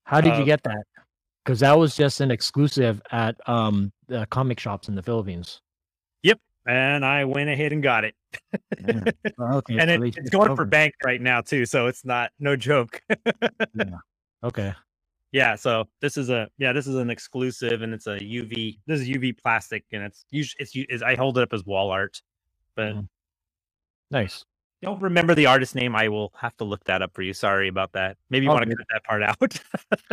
[0.06, 0.84] How did you uh, get that?
[1.46, 5.62] Because that was just an exclusive at um the comic shops in the Philippines.
[6.68, 8.16] And I went ahead and got it.
[9.40, 9.78] Oh, okay.
[9.80, 13.02] and it, it's going for bank right now too, so it's not no joke.
[14.44, 14.74] Okay.
[15.32, 18.80] Yeah, so this is a yeah, this is an exclusive, and it's a UV.
[18.88, 21.92] This is UV plastic, and it's usually it's, is I hold it up as wall
[21.92, 22.22] art,
[22.76, 23.08] but Mhm.
[24.12, 24.46] Nice.
[24.82, 25.96] don't remember the artist name.
[25.96, 27.34] I will have to look that up for you.
[27.34, 28.18] Sorry about that.
[28.30, 29.62] Maybe you All want to cut that part out.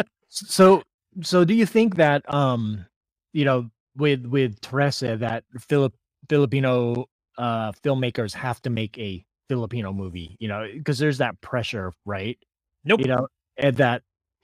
[0.31, 0.83] So
[1.23, 2.87] so do you think that um
[3.33, 5.95] you know with with Trese that Philip
[6.29, 7.07] Filipino
[7.39, 12.39] uh filmmakers have to make a Filipino movie, you know, because there's that pressure, right?
[12.85, 13.03] nope.
[13.03, 14.03] You know, and that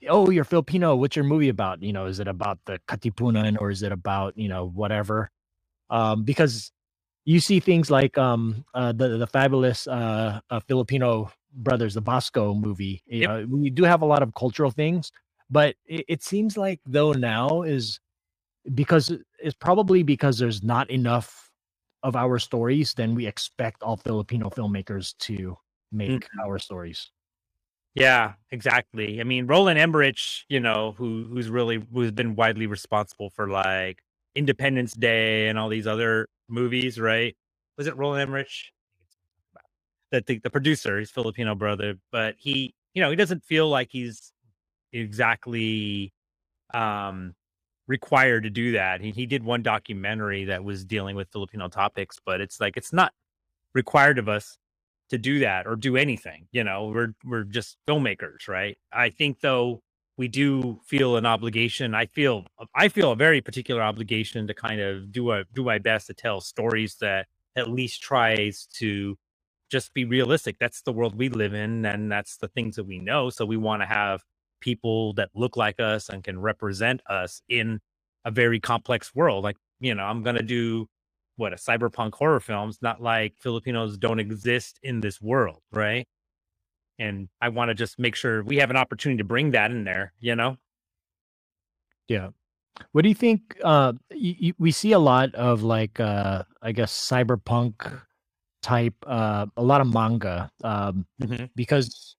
[0.09, 1.83] oh, you're Filipino, what's your movie about?
[1.83, 5.31] You know, is it about the Katipunan or is it about, you know, whatever?
[5.89, 6.71] Um because
[7.25, 12.53] you see things like um uh the the fabulous uh, uh Filipino brothers, the Basco
[12.53, 13.03] movie.
[13.07, 13.27] You Yep.
[13.27, 15.11] know, we do have a lot of cultural things,
[15.49, 17.99] but it, it seems like though now is
[18.75, 21.51] because it's probably because there's not enough
[22.03, 25.57] of our stories then we expect all filipino filmmakers to
[25.91, 27.11] make our stories
[27.95, 29.21] Yeah, exactly.
[29.21, 34.01] I mean, Roland Emmerich, you know, who who's really who's been widely responsible for like
[34.35, 37.35] Independence Day and all these other movies, right?
[37.77, 38.49] Was it Roland Emmerich?
[40.11, 43.89] That the, the producer, he's Filipino brother, but he, you know, he doesn't feel like
[43.91, 44.31] he's
[44.93, 46.13] exactly
[46.73, 47.35] um
[47.87, 49.01] required to do that.
[49.01, 52.93] He he did one documentary that was dealing with Filipino topics, but it's like it's
[52.93, 53.13] not
[53.75, 54.57] required of us
[55.11, 56.47] to do that or do anything.
[56.53, 58.77] You know, we're we're just filmmakers, right?
[58.93, 59.81] I think though
[60.17, 61.95] we do feel an obligation.
[61.95, 65.79] I feel I feel a very particular obligation to kind of do a do my
[65.79, 69.17] best to tell stories that at least tries to
[69.71, 70.57] just be realistic.
[70.59, 73.29] That's the world we live in and that's the things that we know.
[73.31, 74.21] So we want to have
[74.63, 77.81] people that look like us and can represent us in
[78.25, 79.43] a very complex world.
[79.45, 80.87] Like, you know, I'm gonna do
[81.37, 82.69] what a cyberpunk horror film.
[82.69, 86.07] It's not like Filipinos don't exist in this world, right?
[86.99, 89.85] And I want to just make sure we have an opportunity to bring that in
[89.85, 90.57] there, you know?
[92.09, 92.29] yeah
[92.93, 96.71] what do you think uh y- y- we see a lot of like uh i
[96.73, 97.99] guess cyberpunk
[98.63, 101.05] type uh a lot of manga um
[101.55, 102.15] because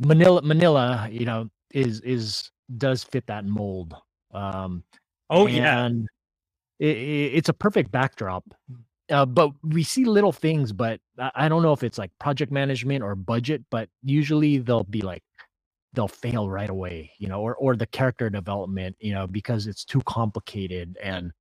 [0.00, 3.96] manila manila you know is is does fit that mold
[4.34, 4.84] um
[5.30, 5.84] Oh yeah.
[5.84, 6.08] and
[6.82, 8.44] i i- it's a perfect backdrop.
[9.10, 12.52] Uh, but we see little things, but I, I don't know if it's like project
[12.52, 15.22] management or budget, but usually they'll be like
[15.94, 19.84] they'll fail right away, you know, or or the character development, you know, because it's
[19.84, 21.32] too complicated and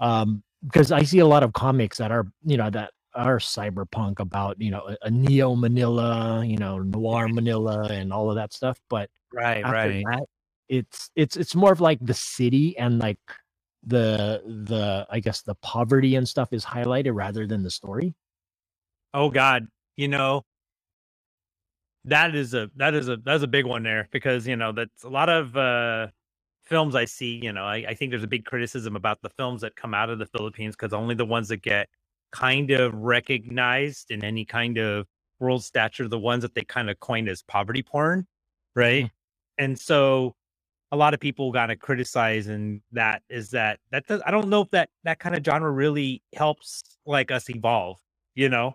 [0.00, 4.20] um because I see a lot of comics that are, you know, that are cyberpunk
[4.20, 8.52] about, you know, a, a neo Manila, you know, noir Manila and all of that
[8.54, 10.04] stuff, but Right, after right.
[10.10, 10.26] that
[10.68, 13.18] it's it's it's more of like the city and like
[13.84, 18.14] the the i guess the poverty and stuff is highlighted rather than the story
[19.14, 19.66] Oh God,
[19.96, 20.42] you know,
[22.04, 25.04] that is a that is a that's a big one there because you know that's
[25.04, 26.08] a lot of uh
[26.64, 27.38] films I see.
[27.42, 30.10] You know, I, I think there's a big criticism about the films that come out
[30.10, 31.88] of the Philippines because only the ones that get
[32.32, 35.06] kind of recognized in any kind of
[35.38, 38.26] world stature, the ones that they kind of coined as poverty porn,
[38.74, 39.10] right?
[39.58, 40.34] And so
[40.92, 44.48] a lot of people got to criticize and that is that that does, I don't
[44.48, 47.98] know if that that kind of genre really helps like us evolve,
[48.34, 48.74] you know.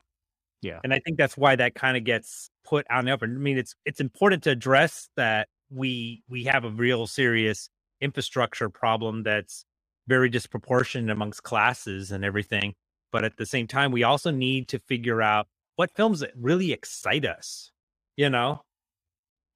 [0.62, 0.80] Yeah.
[0.84, 3.18] And I think that's why that kind of gets put out there.
[3.22, 7.70] I mean, it's it's important to address that we we have a real serious
[8.02, 9.64] infrastructure problem that's
[10.08, 12.74] very disproportionate amongst classes and everything.
[13.12, 16.74] But at the same time, we also need to figure out what films that really
[16.74, 17.72] excite us.
[18.16, 18.64] You know,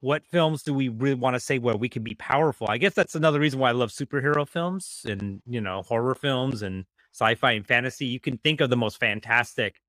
[0.01, 2.67] what films do we really want to say where we can be powerful?
[2.69, 6.63] I guess that's another reason why I love superhero films and you know horror films
[6.63, 8.07] and sci-fi and fantasy.
[8.07, 9.81] You can think of the most fantastic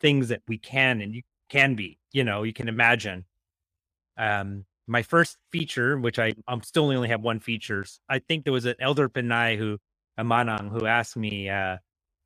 [0.00, 1.98] things that we can and you can be.
[2.12, 3.26] You know, you can imagine.
[4.18, 8.00] Um, my first feature, which I I'm still only have one features.
[8.08, 9.78] I think there was an elder Pinay who
[10.18, 11.78] Amanang who asked me uh,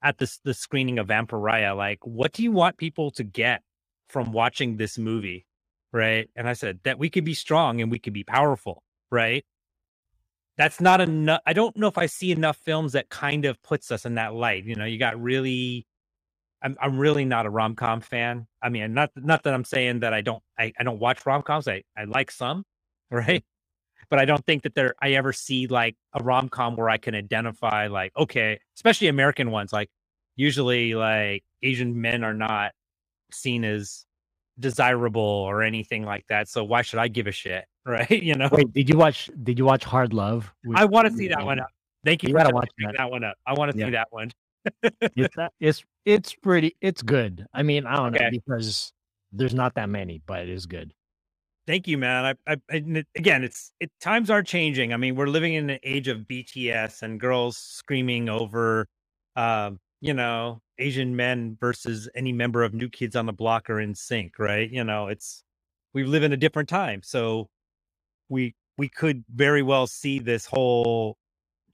[0.03, 3.63] at the the screening of Vampariah, like, what do you want people to get
[4.09, 5.47] from watching this movie,
[5.93, 6.29] right?
[6.37, 9.45] And I said that we could be strong and we could be powerful, right?
[10.59, 11.41] That's not enough.
[11.47, 14.35] I don't know if I see enough films that kind of puts us in that
[14.35, 14.65] light.
[14.65, 15.87] You know, you got really
[16.63, 18.47] I'm I'm really not a rom com fan.
[18.63, 21.43] I mean, not not that I'm saying that I don't I, I don't watch rom
[21.43, 21.69] coms.
[21.69, 22.65] I, I like some,
[23.11, 23.45] right?
[24.11, 26.99] But I don't think that there I ever see like a rom com where I
[26.99, 29.73] can identify like, okay, especially American ones.
[29.73, 29.91] Like
[30.37, 32.73] usually like Asian men are not
[33.33, 34.07] seen as
[34.59, 36.49] desirable or anything like that.
[36.49, 37.65] So why should I give a shit?
[37.85, 38.09] Right.
[38.11, 38.49] You know?
[38.53, 40.53] Wait, did you watch did you watch Hard Love?
[40.77, 41.67] I want to see that one up.
[42.05, 42.95] Thank you, You for gotta watch that.
[42.97, 43.11] that.
[43.11, 43.37] one up.
[43.45, 43.87] I want to Yeah.
[43.87, 44.31] see that one.
[45.17, 47.45] it's it's it's pretty it's good.
[47.53, 48.93] I mean, I don't know because
[49.33, 50.93] there's not that many, but it is good.
[51.67, 52.37] Thank you, man.
[52.47, 54.93] I, I, I again, it's it times are changing.
[54.93, 58.87] I mean, we're living in an age of BTS and girls screaming over,
[59.35, 63.77] um, you know, Asian men versus any member of New Kids on the Block or
[63.77, 64.69] NSYNC, right?
[64.71, 65.45] You know, it's
[65.95, 67.49] we live in a different time, so
[68.29, 71.17] we we could very well see this whole,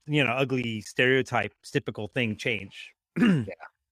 [0.05, 2.91] you know, ugly stereotype, typical thing change.
[3.19, 3.45] yeah.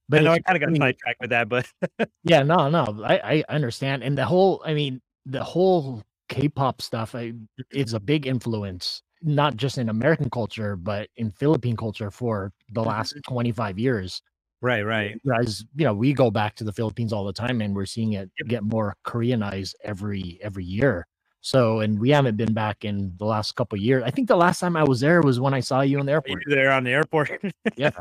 [0.08, 1.68] But I know I kind of got I mean, sidetracked with that, but
[2.24, 4.04] Yeah, no, no, I, I understand.
[4.04, 7.34] And the whole, I mean, the whole K-pop stuff I,
[7.72, 12.84] is a big influence, not just in American culture, but in Philippine culture for the
[12.84, 14.22] last 25 years.
[14.62, 15.20] right, right.
[15.24, 18.14] Whereas, you know, we go back to the Philippines all the time and we're seeing
[18.14, 21.06] it get more Koreanized every every year.
[21.42, 24.04] So, and we haven't been back in the last couple of years.
[24.04, 26.12] I think the last time I was there was when I saw you in the
[26.12, 26.44] You airport.
[26.48, 27.32] there on the airport.
[27.78, 27.92] Yeah.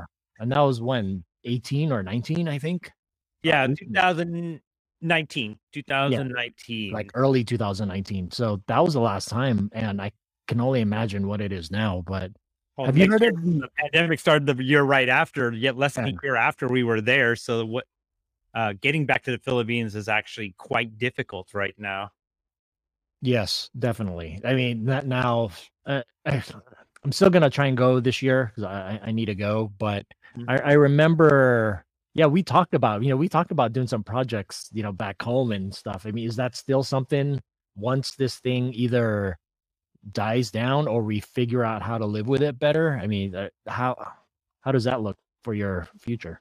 [0.41, 2.91] And that was when 18 or 19, I think.
[3.43, 5.59] Yeah, Uh, 2019.
[5.73, 6.93] 2019.
[6.93, 8.31] like early 2019.
[8.31, 10.11] So that was the last time, and I
[10.47, 12.03] can only imagine what it is now.
[12.07, 12.33] But
[12.77, 16.07] Well, have you heard of the- pandemic started the year right after, yet less than
[16.07, 16.13] Yeah.
[16.15, 17.37] a year after we were there.
[17.37, 17.87] So what
[18.55, 22.11] uh getting back to the Philippines is actually quite difficult right now.
[23.23, 24.41] yes, definitely.
[24.45, 25.51] I mean, that now
[25.87, 29.73] uh, I'm still gonna try and go this year because I, I need to go.
[29.79, 30.07] But
[30.37, 30.45] Mhm.
[30.49, 34.69] I, I remember, yeah, we talked about you know we talked about doing some projects
[34.73, 36.05] you know back home and stuff.
[36.07, 37.41] I mean, is that still something
[37.75, 39.39] once this thing either
[40.13, 42.99] dies down or we figure out how to live with it better?
[43.03, 44.13] I mean, uh, how
[44.63, 46.41] how does that look for your future?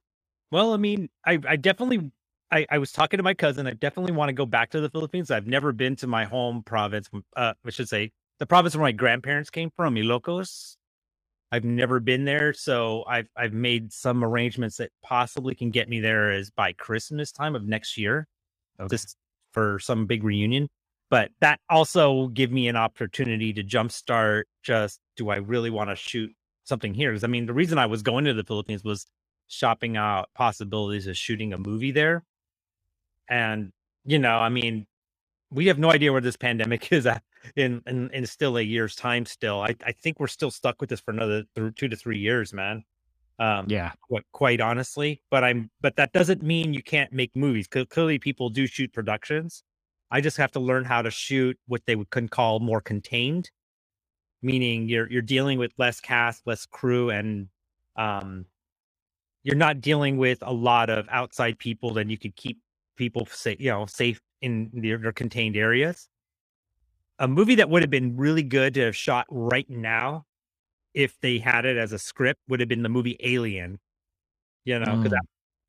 [0.51, 2.12] Well, I mean, I I definitely
[2.51, 3.67] I, I was talking to my cousin.
[3.67, 5.32] I definitely want to go back to the Philippines.
[5.32, 7.10] I've never been to my home province.
[7.36, 10.78] Uh, I should say the province where my grandparents came from, Ilocos.
[11.51, 15.99] I've never been there, so I've I've made some arrangements that possibly can get me
[16.01, 18.28] there as by Christmas time of next year,
[18.80, 18.89] Okay.
[18.93, 19.15] just
[19.54, 20.69] for some big reunion.
[21.12, 24.46] But that also give me an opportunity to jumpstart.
[24.63, 26.32] Just do I really want to shoot
[26.65, 27.12] something here?
[27.12, 29.08] Because I mean, the reason I was going to the Philippines was
[29.48, 32.24] shopping out possibilities of shooting a movie there.
[33.30, 33.72] And
[34.06, 34.88] you know, I mean,
[35.52, 37.24] we have no idea where this pandemic is at
[37.56, 39.26] in in, in still a year's time.
[39.26, 42.20] Still, I I think we're still stuck with this for another th- two to three
[42.20, 42.84] years, man.
[43.39, 43.93] Um, Yeah.
[44.08, 48.49] what quite honestly but i'm but that doesn't mean you can't make movies clearly people
[48.49, 49.64] do shoot productions
[50.12, 53.51] i just have to learn how to shoot what they would can call more contained
[54.41, 57.47] meaning you're you're dealing with less cast less crew and
[57.97, 58.45] um
[59.43, 62.60] you're not dealing with a lot of outside people then you could keep
[62.97, 66.08] people safe you know safe in their, their contained areas
[67.20, 70.26] a movie that would have been really good to have shot right now
[70.93, 73.80] if they had it as a script would have been the movie Alien.
[74.66, 75.12] You know, because Mm.
[75.12, 75.26] that,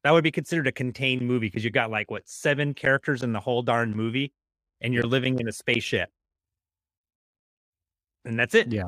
[0.07, 3.33] that would be considered a contained movie because you got like what seven characters in
[3.33, 4.33] the whole darn movie,
[4.81, 6.09] and you're living in a spaceship,
[8.25, 8.71] and that's it.
[8.71, 8.85] Yeah.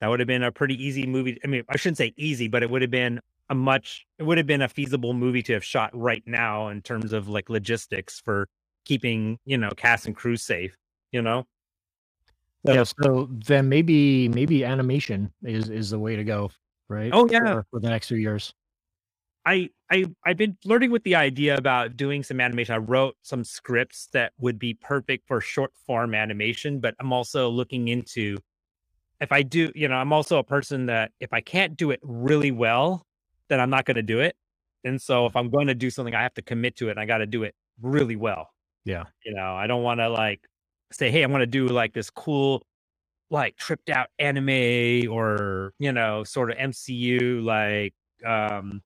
[0.00, 1.40] That would have been a pretty easy movie.
[1.42, 3.18] I mean, I shouldn't say easy, but it would have been
[3.48, 4.06] a much.
[4.20, 7.28] It would have been a feasible movie to have shot right now in terms of
[7.28, 8.46] like logistics for
[8.84, 10.76] keeping you know cast and crew safe.
[11.10, 11.48] You know.
[12.64, 16.52] So, yeah, so then maybe maybe animation is is the way to go,
[16.88, 17.10] right?
[17.12, 18.54] Oh yeah, for, for the next few years.
[19.46, 22.74] I I I've been flirting with the idea about doing some animation.
[22.74, 27.48] I wrote some scripts that would be perfect for short form animation, but I'm also
[27.48, 28.38] looking into
[29.20, 32.00] if I do, you know, I'm also a person that if I can't do it
[32.02, 33.06] really well,
[33.48, 34.34] then I'm not going to do it.
[34.84, 36.92] And so if I'm going to do something, I have to commit to it.
[36.92, 38.50] And I got to do it really well.
[38.84, 39.04] Yeah.
[39.24, 40.40] You know, I don't want to like
[40.90, 42.62] say, hey, I'm going to do like this cool,
[43.28, 48.80] like tripped out anime or, you know, sort of MCU, like, um,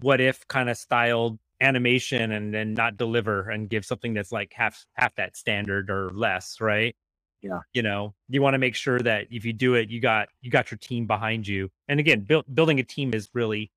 [0.00, 4.52] what if kind of styled animation and then not deliver and give something that's like
[4.54, 6.96] half half that standard or less, right?
[7.42, 7.60] Yeah.
[7.72, 10.50] You know, you want to make sure that if you do it, you got you
[10.50, 11.70] got your team behind you.
[11.88, 13.70] And again, build, building a team is really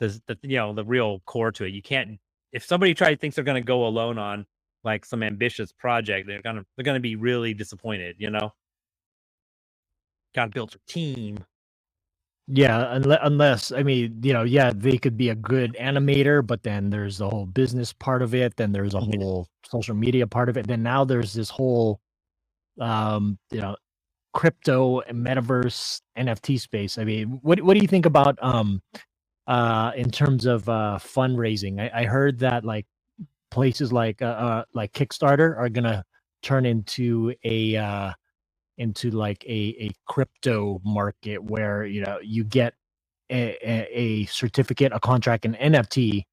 [0.00, 1.70] the the you know the real core to it.
[1.70, 2.18] You can't
[2.52, 4.46] if somebody tries thinks they're going to go alone on
[4.84, 8.16] like some ambitious project, they're gonna they're gonna be really disappointed.
[8.18, 8.52] You know,
[10.34, 11.38] got to build your team.
[12.48, 16.62] Yeah, unless, unless I mean, you know, yeah, they could be a good animator, but
[16.62, 18.56] then there's the whole business part of it.
[18.56, 19.16] Then there's a Mhm.
[19.20, 20.66] whole social media part of it.
[20.66, 22.00] Then now there's this whole,
[22.80, 23.76] um, you know,
[24.34, 26.98] crypto and metaverse NFT space.
[26.98, 28.82] I mean, what what do you think about um,
[29.48, 31.80] uh, in terms of uh, fundraising?
[31.80, 32.86] I, I heard that like
[33.50, 36.04] places like uh, uh like Kickstarter are gonna
[36.42, 38.12] turn into a uh
[38.78, 42.74] into like a, a crypto market where you know you get
[43.30, 46.24] a, a, certificate a contract an nft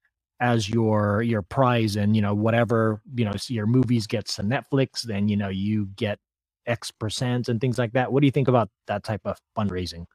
[0.41, 5.03] as your your prize and you know whatever you know your movies gets to netflix
[5.03, 6.19] then you know you get
[6.67, 10.05] x percent and things like that what do you think about that type of fundraising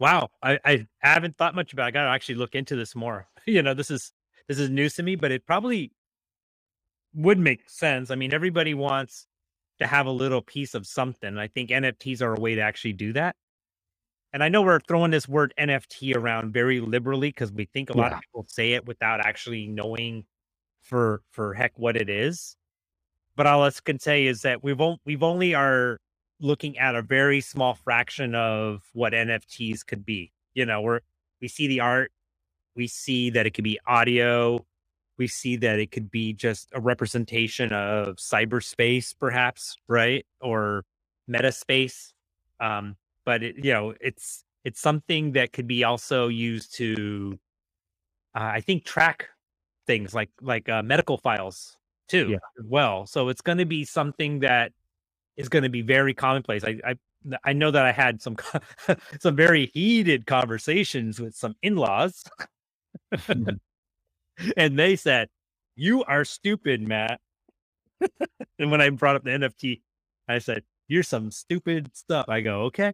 [0.00, 1.84] Wow, I, I haven't thought much about.
[1.84, 1.88] It.
[1.88, 3.28] I got to actually look into this more.
[3.46, 4.10] You know, this is
[4.48, 5.92] this is news to me, but it probably
[7.14, 8.10] would make sense.
[8.10, 9.26] I mean, everybody wants
[9.80, 11.38] to have a little piece of something.
[11.38, 13.36] I think NFTs are a way to actually do that.
[14.32, 17.96] And I know we're throwing this word NFT around very liberally because we think a
[17.96, 18.16] lot Yeah.
[18.16, 20.24] of people say it without actually knowing
[20.82, 22.56] for for heck what it is.
[23.36, 25.98] But all I can say is that we've on, we've only are
[26.40, 30.32] looking at a very small fraction of what NFTs could be.
[30.54, 31.00] You know, we're
[31.40, 32.12] we see the art,
[32.76, 34.64] we see that it could be audio,
[35.18, 40.26] we see that it could be just a representation of cyberspace, perhaps, right?
[40.40, 40.84] Or
[41.30, 42.12] metaspace.
[42.60, 42.96] Um,
[43.26, 47.38] but it, you know, it's it's something that could be also used to,
[48.36, 49.28] uh, I think, track
[49.86, 52.38] things like like uh, medical files too, Yeah.
[52.58, 53.06] as well.
[53.06, 54.72] So it's going to be something that
[55.36, 56.64] is going to be very commonplace.
[56.64, 56.94] I, I
[57.44, 58.36] I know that I had some
[59.20, 62.24] some very heated conversations with some in-laws,
[64.56, 65.28] and they said,
[65.76, 67.20] "You are stupid, Matt."
[68.58, 69.82] and when I brought up the NFT,
[70.28, 72.92] I said, "You're some stupid stuff." I go, "Okay,"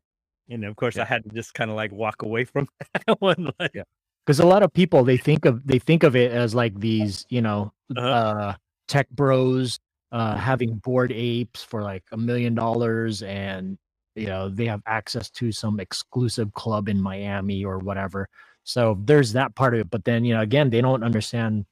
[0.49, 1.03] and of course, Yeah.
[1.03, 2.69] I had to just kind of like walk away from
[3.07, 3.51] that one.
[3.61, 3.85] Like, Yeah.
[4.27, 7.27] because a lot of people they think of they think of it as like these
[7.31, 8.09] you know Uh-huh.
[8.09, 8.55] uh
[8.89, 9.79] tech bros
[10.13, 13.79] uh having Bored Apes for like a million dollars and
[14.17, 18.29] you know they have access to some exclusive club in miami or whatever
[18.71, 21.67] so there's that part of it but then you know again they don't understand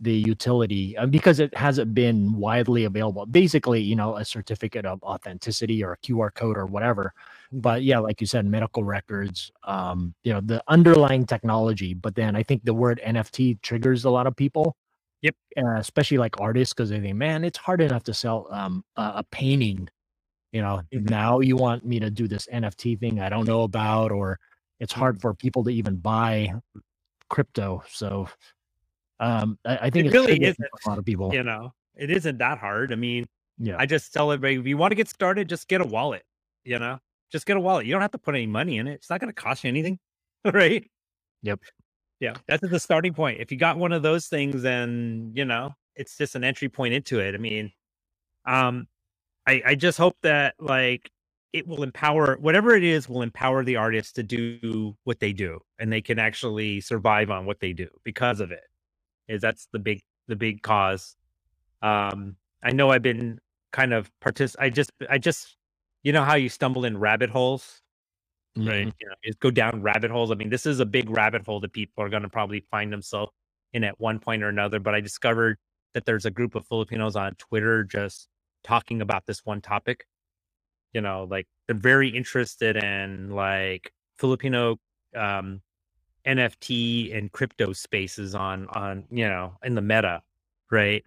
[0.00, 5.02] the utility uh, because it hasn't been widely available basically you know a certificate of
[5.04, 7.14] authenticity or a qr code or whatever
[7.52, 12.36] but yeah like you said medical records um you know the underlying technology but then
[12.36, 14.76] i think the word nft triggers a lot of people
[15.22, 15.36] Yep.
[15.58, 19.02] uh, especially like artists because they think man it's hard enough to sell um a,
[19.16, 19.88] a painting
[20.52, 21.10] you know Mhm.
[21.10, 24.38] now you want me to do this nft thing i don't know about or
[24.80, 26.52] it's hard for people to even buy
[27.28, 28.28] crypto so
[29.20, 32.10] um i, I think It it's really isn't, a lot of people you know, it
[32.10, 32.92] isn't that hard.
[32.92, 33.26] I mean,
[33.58, 36.22] yeah I just tell everybody if you want to get started, just get a wallet.
[36.64, 36.98] You know,
[37.30, 37.86] just get a wallet.
[37.86, 38.94] You don't have to put any money in it.
[38.94, 39.98] It's not going to cost you anything,
[40.44, 40.88] right?
[41.42, 41.60] Yep.
[42.20, 43.40] Yeah, that's the starting point.
[43.40, 46.94] If you got one of those things, then you know it's just an entry point
[46.94, 47.34] into it.
[47.34, 47.72] I mean,
[48.46, 48.86] um,
[49.46, 51.10] I I just hope that like
[51.52, 55.60] it will empower whatever it is will empower the artists to do what they do,
[55.78, 58.64] and they can actually survive on what they do because of it.
[59.28, 61.16] Is that's the big the big cause.
[61.82, 63.40] Um, I know I've been
[63.72, 64.56] kind of partic.
[64.58, 65.56] I just I just
[66.04, 67.82] you know how you stumble in rabbit holes
[68.64, 68.88] right?
[68.88, 68.92] Mhm.
[69.00, 70.30] You know, is go down rabbit holes.
[70.30, 72.92] I mean, this is a big rabbit hole that people are going to probably find
[72.92, 73.32] themselves
[73.72, 74.80] in at one point or another.
[74.80, 75.58] But I discovered
[75.94, 78.28] that there's a group of Filipinos on Twitter just
[78.64, 80.04] talking about this one topic.
[80.92, 84.78] You know, like they're very interested in like Filipino
[85.16, 85.60] um,
[86.26, 90.22] NFT and crypto spaces on on you know in the meta,
[90.70, 91.04] right?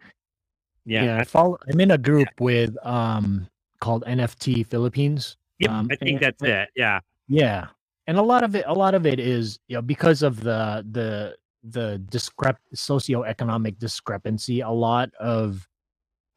[0.86, 3.48] yeah, Yeah, I follow i'm in a group with um
[3.80, 6.70] called nft philippines Yeah, Um, I think and- that's it.
[6.76, 7.00] Yeah.
[7.30, 7.68] Yeah,
[8.08, 10.86] and a lot of it, a lot of it is you know because of the
[10.92, 14.60] the the discrep socioeconomic discrepancy.
[14.60, 15.66] A lot of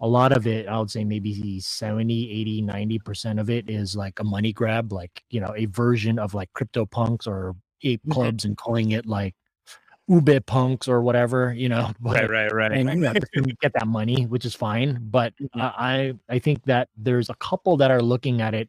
[0.00, 3.96] a lot of it, I would say maybe 70, 80, 90 percent of it is
[3.96, 8.12] like a money grab, like you know a version of like CryptoPunks or ape Mhm.
[8.12, 9.34] clubs, and calling it like
[10.08, 11.92] ube punks or whatever, you know.
[12.04, 12.72] Right, right, right.
[12.72, 13.26] and you have to
[13.62, 14.98] get that money, which is fine.
[15.10, 18.68] But uh, I I think that there's a couple that are looking at it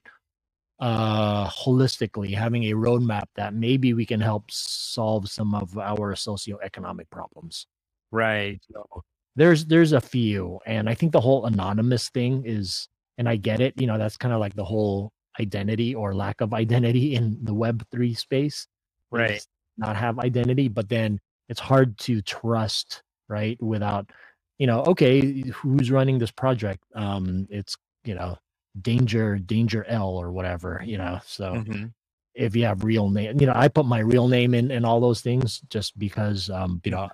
[0.80, 7.10] uh holistically, having a roadmap that maybe we can help solve some of our socioeconomic
[7.10, 7.68] problems.
[8.12, 8.62] right.
[8.72, 9.04] So
[9.38, 13.62] there's there's a few, and I think the whole anonymous thing is, and I get
[13.62, 13.76] it.
[13.82, 17.56] You know, that's kind of like the whole identity or lack of identity in the
[17.56, 18.68] Web three space
[19.12, 19.46] Right.
[19.78, 21.20] not have identity but then
[21.50, 24.12] it's hard to trust right without
[24.60, 28.38] you know okay who's running this project um it's you know
[28.82, 31.94] danger danger l or whatever you know so Mhm.
[32.36, 35.02] if you have real name you know i put my real name in and all
[35.02, 37.10] those things just because um you know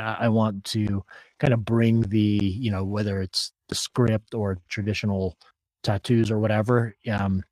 [0.00, 1.04] I want to
[1.42, 5.36] kind of bring the you know whether it's the script or traditional
[5.84, 7.44] tattoos or whatever um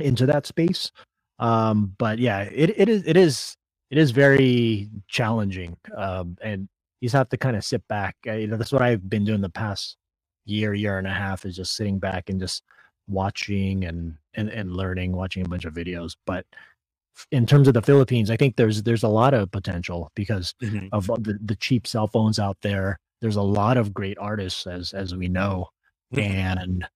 [0.00, 0.92] into that space.
[1.40, 3.56] Um but yeah it, it is it is
[3.90, 6.68] it is very challenging um and
[7.02, 8.16] you just have to kind of sit back.
[8.28, 9.98] Uh, you know that's what i've been doing the past
[10.46, 12.64] year year and a half is just sitting back and just
[13.08, 16.16] watching and and, and learning watching a bunch of videos.
[16.26, 16.46] But
[17.32, 20.88] in terms of the philippines i think there's there's a lot of potential because Mhm.
[20.92, 24.92] of the, the cheap cell phones out there there's a lot of great artists as
[24.92, 25.68] as we know
[26.14, 26.22] Mhm.
[26.22, 26.88] and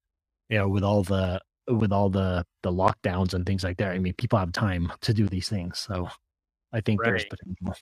[0.48, 3.98] you know with all the with all the the lockdowns and things like that i
[3.98, 6.08] mean people have time to do these things so
[6.72, 7.74] i think there's potential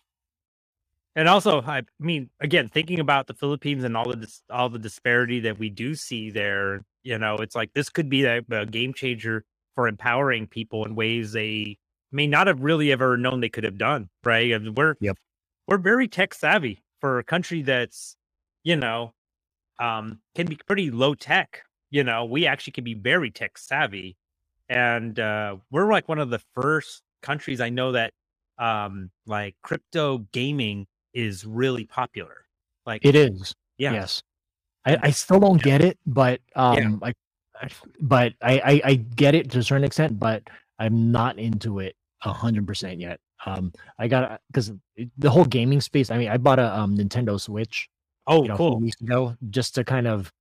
[1.16, 4.78] And also, I mean, again, thinking about the Philippines and all the dis- all the
[4.78, 8.66] disparity that we do see there, you know, it's like this could be a, a
[8.66, 11.76] game changer for empowering people in ways they
[12.12, 14.08] may not have really ever known they could have done.
[14.24, 14.52] Right?
[14.52, 15.16] And we're Yep.
[15.66, 18.14] we're very tech savvy for a country that's,
[18.68, 19.14] you know,
[19.80, 21.62] um, can be pretty low tech.
[21.90, 24.16] You know, we actually can be very tech savvy,
[24.68, 28.12] and uh, we're like one of the first countries I know that
[28.58, 32.44] um like crypto gaming is really popular.
[32.84, 33.92] Like it is yeah.
[33.92, 34.22] yes
[34.84, 37.14] i i still don't get it but um I,
[37.60, 37.68] I
[38.00, 40.42] but I, I i get it to a certain extent but
[40.78, 44.72] i'm not into it a hundred percent yet um i got because
[45.16, 47.88] the whole gaming space i mean i bought a um nintendo switch
[48.28, 48.80] Oh, you know, cool.
[48.80, 50.32] weeks ago, just to kind of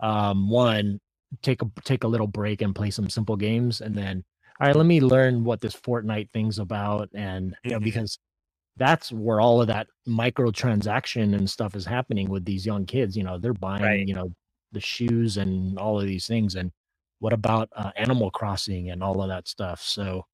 [0.00, 1.00] um one
[1.42, 4.24] take a take a little break and play some simple games, and then
[4.60, 7.80] all right, let me learn what this Fortnite thing's about, and you know Mhm.
[7.80, 8.18] because
[8.76, 13.16] that's where all of that microtransaction and stuff is happening with these young kids.
[13.16, 14.08] You know, they're buying Right.
[14.08, 14.32] you know
[14.72, 16.72] the shoes and all of these things, and
[17.20, 19.82] what about uh, Animal Crossing and all of that stuff?
[19.82, 20.24] So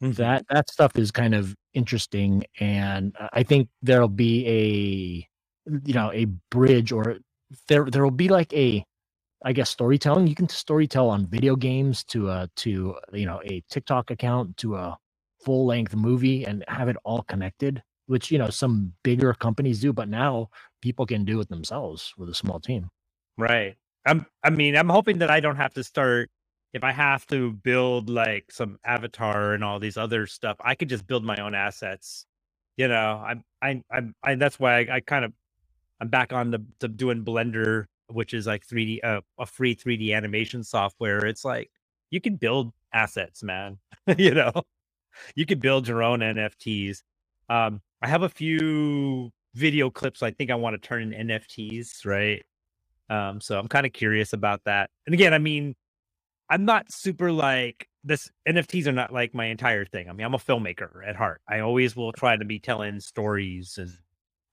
[0.00, 0.16] Mhm.
[0.16, 5.28] that that stuff is kind of interesting and uh, i think there'll be a
[5.84, 7.18] you know a bridge or
[7.68, 8.84] there there will be like a
[9.44, 13.62] i guess storytelling you can storytell on video games to a to you know a
[13.70, 14.96] tiktok account to a
[15.44, 19.92] full length movie and have it all connected which you know some bigger companies do
[19.92, 20.48] but now
[20.82, 22.88] people can do it themselves with a small team
[23.38, 23.76] Right.
[24.06, 26.30] I'm I mean, I'm hoping that I don't have to start
[26.72, 30.88] if I have to build like some avatar and all these other stuff, I could
[30.88, 32.26] just build my own assets.
[32.76, 35.32] You know, I'm I I'm I that's why I, I kind of
[36.00, 40.14] I'm back on the, to doing Blender, which is like 3D uh, a free 3D
[40.14, 41.24] animation software.
[41.26, 41.70] It's like
[42.10, 43.78] you can build assets, man.
[44.18, 44.52] you know,
[45.34, 46.98] you can build your own NFTs.
[47.48, 52.04] Um, I have a few video clips I think I want to turn in NFTs,
[52.04, 52.44] right?
[53.08, 54.90] Um, so I'm kind of curious about that.
[55.06, 55.74] And again, I mean,
[56.50, 58.30] I'm not super like this.
[58.48, 60.08] NFTs are not like my entire thing.
[60.08, 61.40] I mean, I'm a filmmaker at heart.
[61.48, 63.90] I always will try to be telling stories, and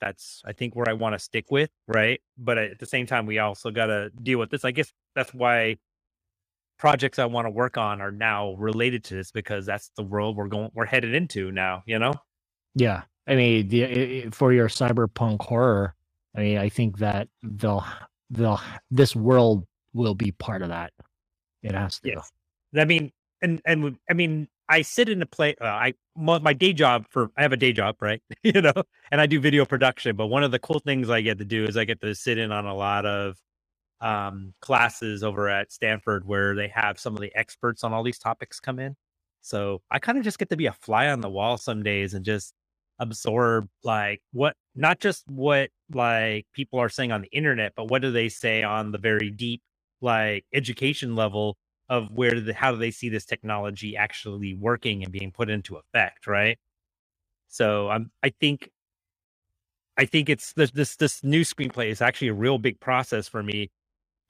[0.04, 2.20] that's I think where I want to stick with, right?
[2.38, 4.66] But at the same time, we also got to deal with this.
[4.66, 5.78] I guess that's why
[6.78, 10.36] projects I want to work on are now related to this because that's the world
[10.36, 11.84] we're going, we're headed into now.
[11.86, 12.14] You know?
[12.76, 15.96] Yeah, I mean, the, for your cyberpunk horror,
[16.36, 17.86] I mean, I think that they'll
[18.30, 18.60] they'll
[18.92, 20.92] this world will be part of that.
[21.62, 22.10] It has to.
[22.10, 22.32] Yes.
[22.76, 25.56] I mean, and and I mean, I sit in a play.
[25.62, 28.22] Uh, I my, day job for I have a day job, right?
[28.44, 28.74] you know,
[29.12, 30.16] and I do video production.
[30.16, 32.38] But one of the cool things I get to do is I get to sit
[32.38, 33.36] in on a lot of
[34.02, 38.20] um, classes over at Stanford where they have some of the experts on all these
[38.20, 38.96] topics come in.
[39.42, 42.14] So I kind of just get to be a fly on the wall some days
[42.14, 42.54] and just
[43.00, 48.02] absorb like what not just what like people are saying on the internet, but what
[48.02, 49.62] do they say on the very deep
[50.02, 51.58] like education level
[51.90, 55.78] of where the how do they see this technology actually working and being put into
[55.78, 56.58] effect, right?
[57.50, 58.70] So I'm I think
[59.98, 63.44] I think it's this this this new screenplay is actually a real big process for
[63.44, 63.72] me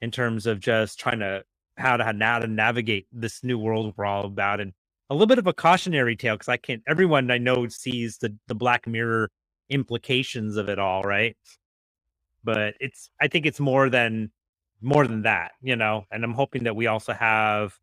[0.02, 1.44] in terms of just trying to
[1.78, 4.72] how to how to navigate this new world we're all about and
[5.10, 8.36] a little bit of a cautionary tale because I can't everyone I know sees the
[8.48, 9.30] the Black Mirror
[9.70, 11.36] implications of it all, right?
[12.44, 14.32] But it's I think it's more than
[14.84, 17.78] more than that, you know, and I'm hoping that we also have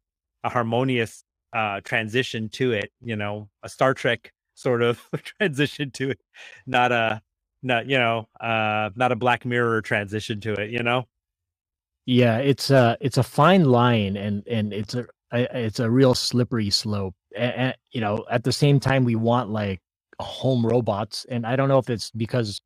[0.45, 5.02] a harmonious uh transition to it, you know, a Star Trek sort of
[5.39, 6.22] transition to it,
[6.68, 7.22] not a
[7.64, 11.06] not you know, uh not a Black Mirror transition to it, you know.
[12.08, 16.72] Yeah, it's a it's a fine line, and and it's a it's a real slippery
[16.72, 17.16] slope.
[17.38, 19.82] And, you know, at the same time, we want like
[20.20, 22.62] home robots, and I don't know if it's because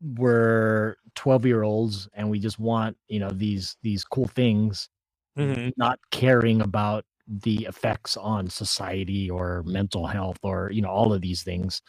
[0.00, 4.88] we're 12 year olds and we just want you know these these cool things
[5.36, 5.72] Mhm.
[5.76, 11.20] not caring about the effects on society or mental health or you know all of
[11.20, 11.82] these things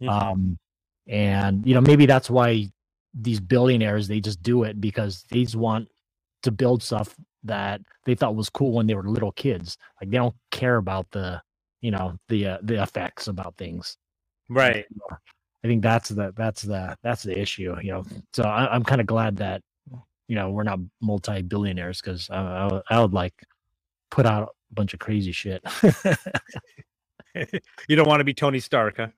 [0.00, 0.10] Mhm.
[0.10, 0.58] um
[1.08, 2.66] and you know maybe that's why
[3.14, 5.88] these billionaires they just do it because they just want
[6.42, 10.16] to build stuff that they thought was cool when they were little kids like they
[10.18, 11.40] don't care about the
[11.80, 13.96] you know the uh, the effects about things
[14.48, 14.86] Right.
[15.64, 18.04] I think that's the that's the that's the issue, you know.
[18.32, 19.62] So I, I'm kind of glad that
[20.28, 23.34] you know we're not multi billionaires because I, I, would- I would like
[24.10, 25.62] put out a bunch of crazy shit.
[27.88, 29.08] you don't want to be Tony Stark, huh?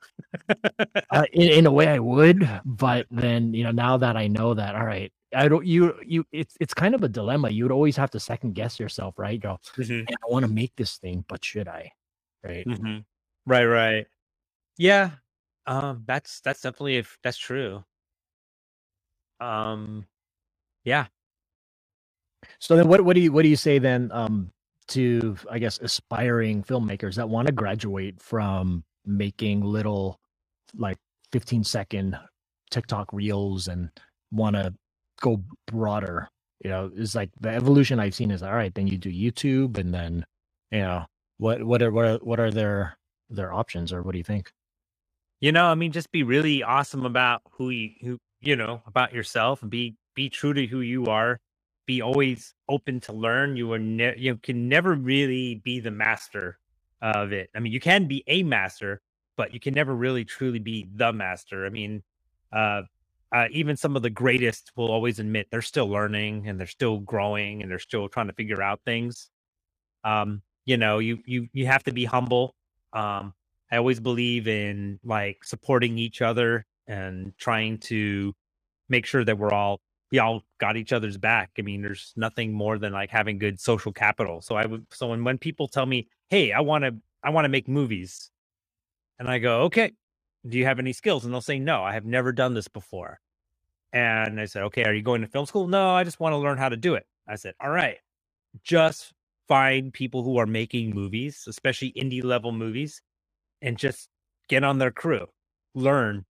[1.10, 4.54] uh, in in a way, I would, but then you know now that I know
[4.54, 7.50] that, all right, I don't you you it's it's kind of a dilemma.
[7.50, 9.40] You would always have to second guess yourself, right?
[9.40, 10.06] Go, Mhm.
[10.10, 11.92] I want to make this thing, but should I?
[12.44, 12.66] Right?
[12.66, 13.04] Mhm.
[13.46, 14.06] Right, right.
[14.78, 15.12] Yeah.
[15.66, 17.84] Um, that's that's definitely if that's true.
[19.40, 20.06] Um,
[20.84, 21.06] yeah.
[22.60, 24.50] So then, what what do you what do you say then um,
[24.90, 30.20] to I guess aspiring filmmakers that want to graduate from making little
[30.76, 30.98] like
[31.32, 32.18] 15 second
[32.70, 33.90] TikTok reels and
[34.32, 34.74] want to
[35.22, 36.28] go broader?
[36.64, 38.74] You know, is like the evolution I've seen is all right.
[38.74, 40.26] Then you do YouTube, and then
[40.72, 41.06] you know
[41.38, 42.98] what what are what are what are their
[43.30, 44.52] their options, or what do you think?
[45.42, 49.12] You know, I mean, just be really awesome about who you who you know about
[49.12, 51.40] yourself and be be true to who you are.
[51.86, 53.56] Be always open to learn.
[53.56, 56.60] You are ne- you can never really be the master
[57.02, 57.50] of it.
[57.56, 59.02] I mean, you can be a master,
[59.36, 61.66] but you can never really truly be the master.
[61.66, 62.04] I mean,
[62.52, 62.82] uh,
[63.34, 67.00] uh, even some of the greatest will always admit they're still learning and they're still
[67.00, 69.28] growing and they're still trying to figure out things.
[70.04, 72.54] Um, you know, you you you have to be humble.
[72.92, 73.34] Um,
[73.72, 78.34] I always believe in like supporting each other and trying to
[78.90, 81.52] make sure that we're all we all got each other's back.
[81.58, 84.42] I mean, there's nothing more than like having good social capital.
[84.42, 87.46] So I would so when when people tell me, "Hey, I want to I want
[87.46, 88.30] to make movies,"
[89.18, 89.92] and I go, "Okay,
[90.48, 93.20] do you have any skills?" And they'll say, "No, I have never done this before."
[93.92, 96.38] And I said, "Okay, are you going to film school?" "No, I just want to
[96.38, 97.98] learn how to do it." I said, "All right,
[98.64, 99.12] just
[99.48, 103.02] find people who are making movies, especially indie level movies,
[103.62, 104.08] and just
[104.48, 105.28] get on their crew,
[105.74, 106.26] learn.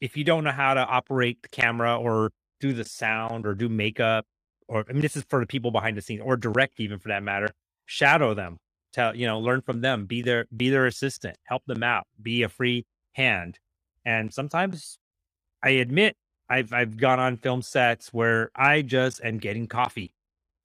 [0.00, 3.68] If you don't know how to operate the camera or do the sound or do
[3.68, 4.26] makeup,
[4.68, 7.08] or I mean, this is for the people behind the scenes or direct, even for
[7.08, 7.48] that matter,
[7.86, 8.58] shadow them.
[8.92, 10.06] Tell you know, learn from them.
[10.06, 11.36] Be their be their assistant.
[11.44, 12.06] Help them out.
[12.20, 13.58] Be a free hand.
[14.04, 14.98] And sometimes,
[15.62, 16.16] I admit,
[16.48, 20.14] I've I've gone on film sets where I just am getting coffee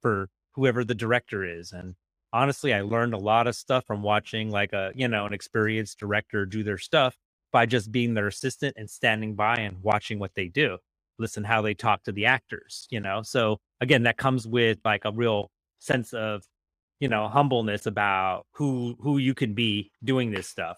[0.01, 1.95] for whoever the director is, and
[2.37, 5.97] honestly, I learned a lot of stuff from watching like a, you know, an experienced
[5.97, 7.17] director do their stuff
[7.51, 10.77] by just being their assistant and standing by and watching what they do.
[11.17, 13.23] Listen how they talk to the actors, you know.
[13.23, 16.43] So again, that comes with like a real sense of,
[16.99, 20.77] you know, humbleness about who who you can be doing this stuff.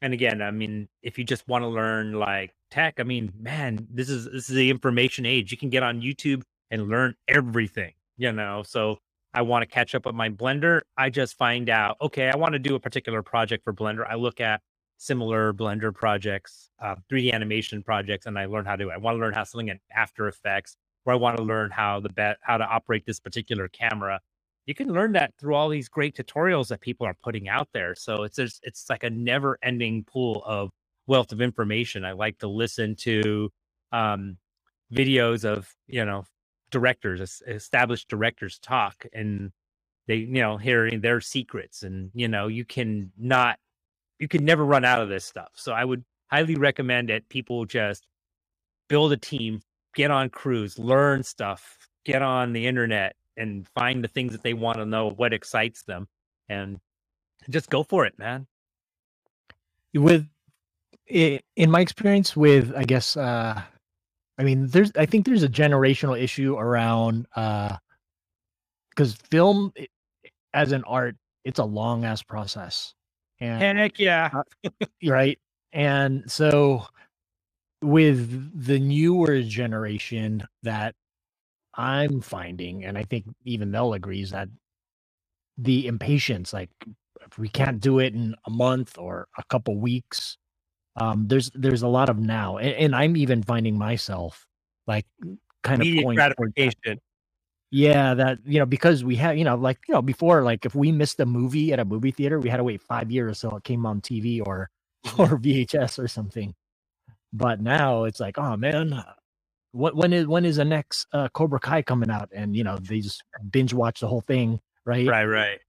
[0.00, 3.86] And again, I mean, if you just want to learn like tech, I mean, man,
[3.92, 5.52] this is this is the information age.
[5.52, 8.62] You can get on YouTube and learn everything, you know.
[8.66, 8.98] So
[9.36, 12.54] I want to catch up with my Blender, I just find out, okay, I want
[12.54, 14.10] to do a particular project for Blender.
[14.10, 14.62] I look at
[14.96, 18.90] similar Blender projects, uh, 3D animation projects, and I learn how to.
[18.90, 22.00] I want to learn how something in After Effects, or I want to learn how
[22.00, 24.20] the how to operate this particular camera.
[24.64, 27.94] You can learn that through all these great tutorials that people are putting out there.
[27.94, 30.70] So it's just, it's like a never ending pool of
[31.06, 32.06] wealth of information.
[32.06, 33.50] I like to listen to
[33.92, 34.38] um,
[34.92, 36.24] videos of you know
[36.70, 39.52] directors, established directors talk and
[40.06, 43.58] they, you know, hearing their secrets and, you know, you can not,
[44.18, 45.50] you can never run out of this stuff.
[45.54, 48.06] So I would highly recommend that people just
[48.88, 49.62] build a team,
[49.94, 54.54] get on crews, learn stuff, get on the internet and find the things that they
[54.54, 56.08] want to know, what excites them,
[56.48, 56.78] and
[57.50, 58.46] just go for it, man.
[59.94, 60.26] With
[61.08, 63.62] in my experience with, I guess, uh,
[64.38, 67.76] I mean, there's, I think there's a generational issue around, uh,
[68.90, 69.72] because film
[70.54, 72.94] as an art, it's a long ass process.
[73.40, 74.30] And heck yeah.
[74.32, 74.70] uh,
[75.06, 75.38] right.
[75.72, 76.86] And so
[77.82, 80.94] with the newer generation that
[81.74, 84.48] I'm finding, and I think even they'll agree, is that
[85.58, 86.70] the impatience, like
[87.26, 90.38] if we can't do it in a month or a couple weeks,
[90.96, 94.46] um, there's there's a lot of now, and, and I'm even finding myself
[94.86, 95.06] like
[95.64, 97.00] kind Immediate of going gratification.
[97.70, 100.74] yeah, that you know, because we had, you know, like you know, before, like if
[100.74, 103.56] we missed a movie at a movie theater, we had to wait five years so
[103.56, 104.70] it came on TV or
[105.06, 105.22] Mm-hmm.
[105.22, 106.54] or VHS or something.
[107.32, 109.04] But now it's like, oh man,
[109.72, 112.30] what when is when is the next uh, Cobra Kai coming out?
[112.34, 115.06] And you know, they just binge watch the whole thing, right?
[115.06, 115.60] Right, right.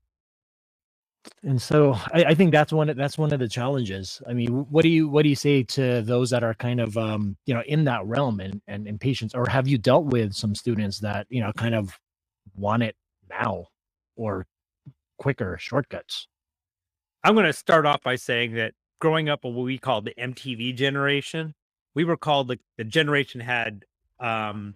[1.44, 4.22] And so I, I think that's one that's one of the challenges.
[4.30, 6.98] I mean, what do you what do you say to those that are kind of
[6.98, 10.56] um, you know in that realm and and impatience, or have you dealt with some
[10.56, 11.98] students that you know kind of
[12.56, 12.96] want it
[13.30, 13.68] now
[14.16, 14.46] or
[15.20, 16.28] quicker shortcuts?
[17.24, 20.76] I'm going to start off by saying that growing up, what we called the MTV
[20.76, 21.54] generation,
[21.96, 23.86] we were called the, the generation had
[24.20, 24.76] um,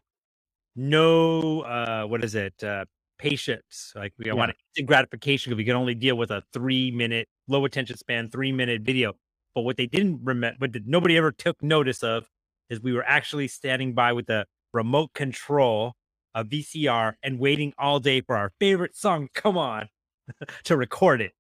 [0.76, 2.86] no, uh, what is it, uh,
[3.22, 3.94] patience.
[3.96, 4.34] Like we Yeah.
[4.34, 8.30] want instant gratification because we can only deal with a three minute, low attention span,
[8.30, 9.14] three minute video.
[9.54, 12.28] But what they didn't remember, but nobody ever took notice of,
[12.70, 15.94] is we were actually standing by with a remote control,
[16.34, 19.90] a VCR, and waiting all day for our favorite song, come on,
[20.64, 21.34] to record it.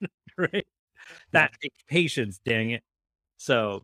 [0.38, 0.66] right?
[1.32, 2.82] That takes patience, dang it.
[3.38, 3.82] So,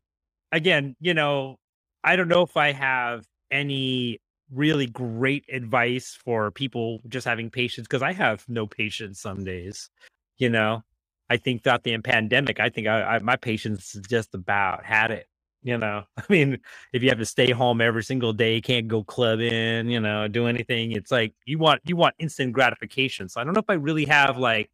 [0.53, 1.57] again, you know,
[2.05, 4.21] I don't know if I have any
[4.53, 9.91] really great advice for people just having patience because I have no patience some days.
[10.39, 10.83] You know,
[11.31, 15.11] I think throughout the pandemic, I think I, I my patience is just about had
[15.11, 15.27] it.
[15.63, 16.59] You know, I mean,
[16.93, 20.47] if you have to stay home every single day, can't go clubbing, you know, do
[20.47, 23.29] anything, it's like you want you want instant gratification.
[23.29, 24.71] So I don't know if I really have like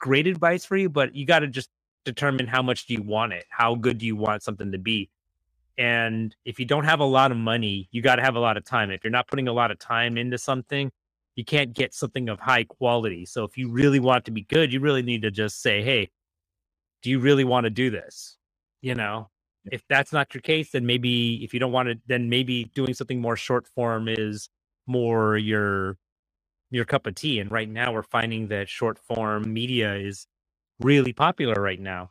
[0.00, 1.70] great advice for you, but you got to just
[2.04, 5.10] determine how much do you want it, how good do you want something to be.
[5.78, 8.58] And if you don't have a lot of money, you got to have a lot
[8.58, 8.90] of time.
[8.90, 10.90] If you're not putting a lot of time into something,
[11.36, 13.26] you can't get something of high quality.
[13.26, 16.10] So if you really want to be good, you really need to just say, "Hey,
[17.02, 18.38] do you really want to do this?"
[18.82, 19.30] You know,
[19.72, 22.94] if that's not your case, then maybe if you don't want to, then maybe doing
[22.94, 24.50] something more short form is
[24.86, 25.96] more your
[26.70, 27.40] your cup of tea.
[27.40, 30.26] And right now, we're finding that short form media is
[30.80, 32.10] really popular right now.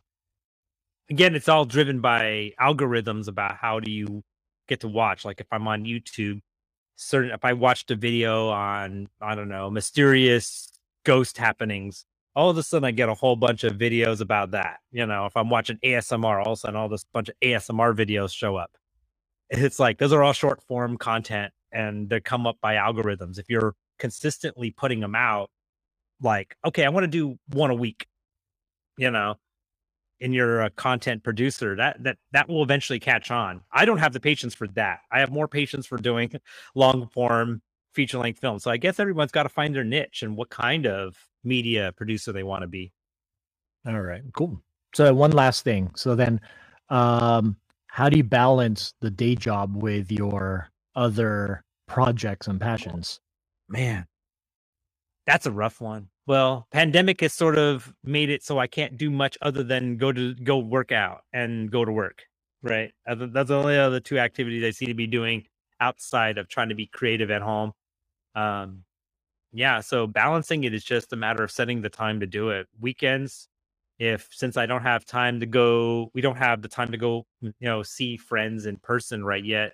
[1.10, 4.24] Again, it's all driven by algorithms about how do you
[4.68, 5.24] get to watch.
[5.24, 6.42] Like if I'm on YouTube,
[6.98, 10.72] certain if I watched a video on I don't know mysterious
[11.06, 12.06] ghost happenings,
[12.36, 14.80] all of a sudden I get a whole bunch of videos about that.
[14.92, 17.96] You know, if I'm watching ASMR, all of a sudden all this bunch of ASMR
[17.96, 18.72] videos show up.
[19.50, 23.40] It's like those are all short form content and they come up by algorithms.
[23.40, 25.50] If you're consistently putting them out,
[26.22, 28.08] like, okay, I want to do one a week,
[28.98, 29.36] you know,
[30.22, 33.62] and you're a content producer, that that that will eventually catch on.
[33.72, 35.00] I don't have the patience for that.
[35.12, 36.32] I have more patience for doing
[36.76, 37.62] long form
[37.94, 38.64] feature length films.
[38.64, 42.32] So I guess everyone's got to find their niche and what kind of media producer
[42.32, 42.92] they want to be.
[43.88, 44.62] All right, cool.
[44.94, 45.92] So one last thing.
[45.96, 46.40] So then,
[46.90, 47.58] um,
[47.88, 53.20] how do you balance the day job with your other projects and passions?
[53.70, 54.06] Man,
[55.28, 56.08] that's a rough one.
[56.26, 60.12] Well, pandemic has sort of made it so I can't do much other than go
[60.12, 62.24] to go work out and go to work.
[62.64, 62.94] Right.
[63.08, 65.46] Other- That's the only other two activities I seem to be doing
[65.80, 67.74] outside of trying to be creative at home.
[68.36, 68.84] Um,
[69.54, 69.82] yeah.
[69.82, 72.68] So balancing it is just a matter of setting the time to do it.
[72.80, 73.48] Weekends,
[74.00, 77.26] if since I don't have time to go, we don't have the time to go,
[77.42, 79.74] you know, see friends in person right yet.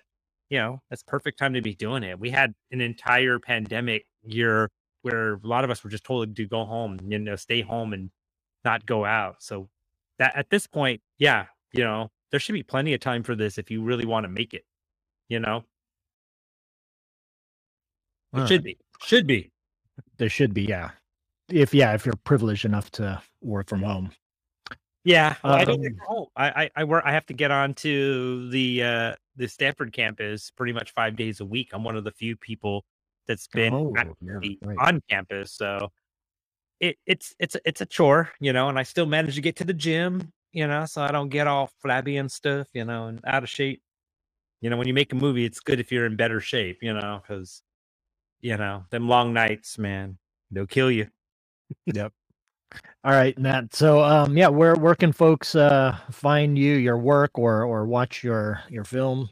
[0.50, 2.18] You know, that's perfect time to be doing it.
[2.20, 4.70] We had an entire pandemic year
[5.04, 7.92] where a lot of us were just told to go home, you know, stay home
[7.92, 8.10] and
[8.64, 9.36] not go out.
[9.42, 9.68] So
[10.18, 13.58] that at this point, yeah, you know, there should be plenty of time for this
[13.58, 14.64] if you really want to make it.
[15.28, 15.64] You know,
[18.34, 19.50] it should be, should be.
[20.16, 20.90] There should be, yeah.
[21.50, 24.10] If yeah, if you're privileged enough to work from home.
[25.04, 26.26] Yeah, well, I don't work Um, from home.
[26.36, 27.04] I, I I work.
[27.06, 31.40] I have to get on to the uh the Stanford campus pretty much five days
[31.40, 31.70] a week.
[31.72, 32.84] I'm one of the few people
[33.28, 34.78] that's been Oh, yeah, right.
[34.78, 35.92] on campus, so
[36.80, 38.68] it it's it's a- it's a chore, you know.
[38.68, 41.46] And I still manage to get to the gym, you know, so I don't get
[41.48, 43.82] all flabby and stuff, you know, and out of shape.
[44.62, 46.94] You know, when you make a movie, it's good if you're in better shape, you
[46.94, 47.62] know, because
[48.42, 50.18] you know, them long nights, man,
[50.52, 51.08] they'll kill you.
[51.86, 52.12] Yep.
[53.04, 53.74] All right, Matt.
[53.74, 58.24] So, um, yeah, where where can folks uh find you, your work, or or watch
[58.24, 59.30] your your film?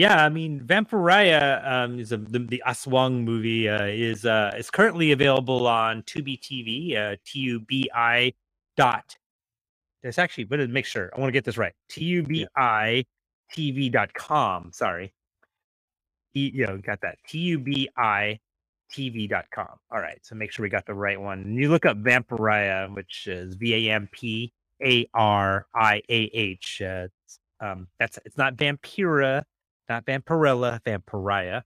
[0.00, 4.70] Yeah, I mean, Vampariah um, is a, the, the Aswang movie uh, is uh, is
[4.70, 8.32] currently available on Tubi TV, uh, T U B I
[8.78, 9.18] dot.
[10.02, 11.74] It's actually, but make sure I want to get this right.
[11.90, 13.04] T U B I
[13.54, 14.70] TV dot com.
[14.72, 15.12] Sorry,
[16.32, 17.18] e, you know, got that.
[17.28, 18.38] T U B I
[18.90, 19.76] TV dot com.
[19.92, 21.40] All right, so make sure we got the right one.
[21.40, 24.50] And you look up Vampariah, which is V A M P
[24.82, 26.80] A R I A H.
[26.80, 27.08] Uh,
[27.60, 29.42] um, that's it's not Vampira
[29.90, 31.62] not Vampirella, Vampariah.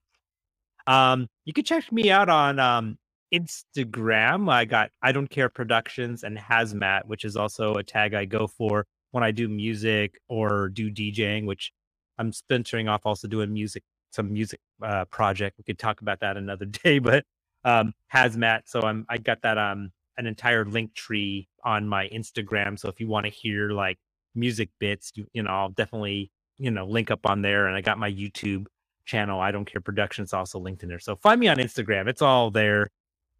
[0.87, 2.97] Um, you can check me out on um,
[3.33, 4.51] Instagram.
[4.51, 8.47] I got I don't care productions and hazmat, which is also a tag I go
[8.47, 11.71] for when I do music or do DJing, which
[12.17, 15.57] I'm splintering off also doing music, some music uh, project.
[15.57, 17.23] We could talk about that another day, but
[17.63, 18.63] um, hazmat.
[18.65, 22.79] So I'm I got that um an entire Linktree on my Instagram.
[22.79, 23.97] So if you want to hear like
[24.35, 27.67] music bits, you you know, I'll definitely you know, link up on there.
[27.67, 28.65] And I got my YouTube
[29.05, 30.99] channel, I Don't Care Productions, also linked in there.
[30.99, 32.07] So find me on Instagram.
[32.07, 32.89] It's all there.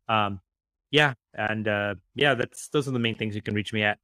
[0.07, 0.39] Um,
[0.91, 1.13] yeah.
[1.33, 3.97] And uh, yeah, that's those are the main things you can reach me at.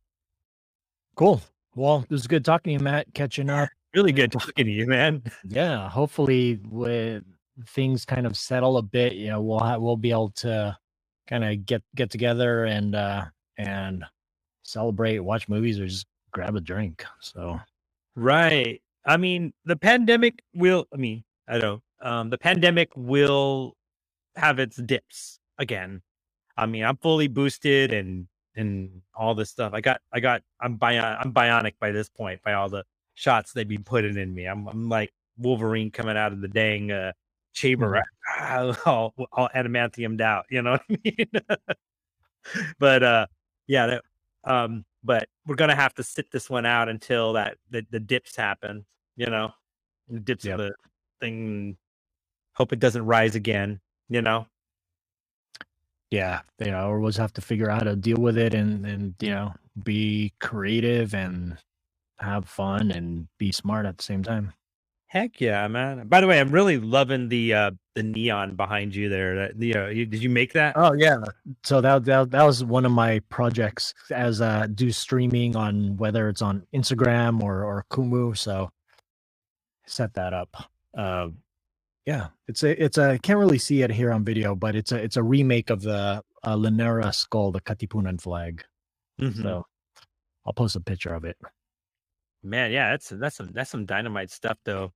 [1.15, 1.41] Cool.
[1.75, 3.13] Well, it was good talking to you, Matt.
[3.13, 3.69] Catching up.
[3.93, 5.21] Really good talking to you, man.
[5.45, 5.89] Yeah.
[5.89, 7.23] Hopefully, with
[7.67, 10.77] things kind of settle a bit, you know, we'll have, we'll be able to
[11.27, 13.25] kind of get get together and uh
[13.57, 14.05] and
[14.63, 17.03] celebrate, watch movies, or just grab a drink.
[17.19, 17.59] So
[18.15, 18.81] right.
[19.05, 20.85] I mean, the pandemic will.
[20.93, 21.81] I mean, I don't.
[22.01, 23.75] Um, the pandemic will
[24.35, 26.01] have its dips again.
[26.57, 29.73] I mean, I'm fully boosted and and all this stuff.
[29.73, 32.83] I got, I got, I'm bion, I'm bionic by this point by all the
[33.13, 34.45] shots they've been putting in me.
[34.45, 37.13] I'm, I'm like Wolverine coming out of the dang uh,
[37.53, 38.03] chamber,
[38.39, 38.71] mm-hmm.
[38.89, 40.45] all, all adamantiumed out.
[40.49, 41.31] You know what I mean?
[42.79, 43.25] but uh,
[43.67, 44.03] yeah, that,
[44.43, 48.35] um, but we're gonna have to sit this one out until that the, the dips
[48.35, 48.85] happen.
[49.15, 49.51] You know,
[50.09, 50.59] the dips yep.
[50.59, 50.73] of the
[51.19, 51.77] thing.
[52.53, 53.79] Hope it doesn't rise again.
[54.09, 54.47] You know.
[56.09, 58.85] Yeah, you know, we'll just have to figure out how to deal with it and
[58.85, 61.57] and you know be creative and
[62.19, 64.53] have fun and be smart at the same time.
[65.07, 66.07] Heck yeah, man!
[66.07, 69.35] By the way, I'm really loving the uh the neon behind you there.
[69.35, 70.73] That you know, you, did you make that?
[70.75, 71.17] Oh yeah.
[71.63, 76.29] So that that that was one of my projects as uh do streaming on whether
[76.29, 78.37] it's on Instagram or or Kumu.
[78.37, 78.69] So
[79.85, 80.69] set that up.
[80.97, 81.29] Uh,
[82.05, 84.91] yeah, it's a it's a I can't really see it here on video, but it's
[84.91, 88.63] a it's a remake of the uh, Llanera skull, the Katipunan flag.
[89.19, 89.41] Mm-hmm.
[89.43, 89.65] So
[90.45, 91.37] I'll post a picture of it.
[92.43, 94.91] Man, yeah, that's that's some that's some dynamite stuff though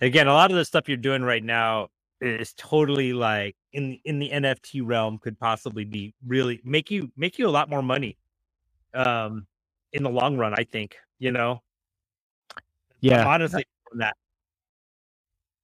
[0.00, 1.88] again, a lot of the stuff you're doing right now
[2.20, 7.38] is totally like in in the NFT realm could possibly be really make you make
[7.38, 8.16] you a lot more money
[8.94, 9.46] um
[9.92, 11.62] in the long run, I think, you know.
[13.00, 13.26] Yeah.
[13.26, 13.64] Honestly,
[13.94, 14.14] that.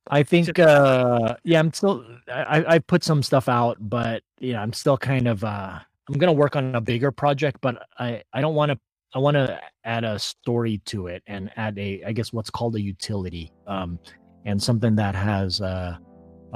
[0.09, 4.73] I think uh yeah, I'm still I I put some stuff out, but yeah, I'm
[4.73, 5.79] still kind of uh
[6.09, 8.79] I'm gonna work on a bigger project, but I I don't want to
[9.15, 12.77] I want to add a story to it and add a, I guess, what's called
[12.77, 13.99] a utility, um,
[14.45, 15.99] and something that has a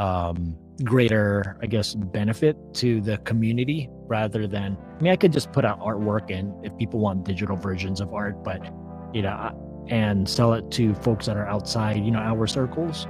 [0.00, 4.76] um, greater, I guess, benefit to the community rather than.
[4.98, 8.12] I mean, I could just put out artwork and if people want digital versions of
[8.14, 8.64] art, but
[9.14, 13.06] you know, and sell it to folks that are outside, you know, our circles.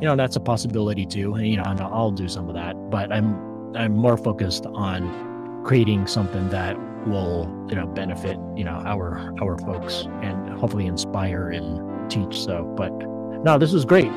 [0.00, 1.34] You know, that's a possibility too.
[1.34, 5.62] And, you know, and I'll do some of that, but I'm I'm more focused on
[5.64, 6.76] creating something that
[7.06, 12.64] will you know benefit you know our our folks and hopefully inspire and teach so
[12.76, 12.92] but
[13.44, 14.10] no this was great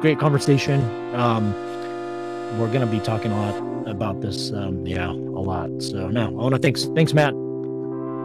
[0.00, 0.80] great conversation.
[1.14, 1.52] Um
[2.58, 5.70] we're gonna be talking a lot about this um yeah a lot.
[5.82, 7.34] So no i want to thanks thanks matt.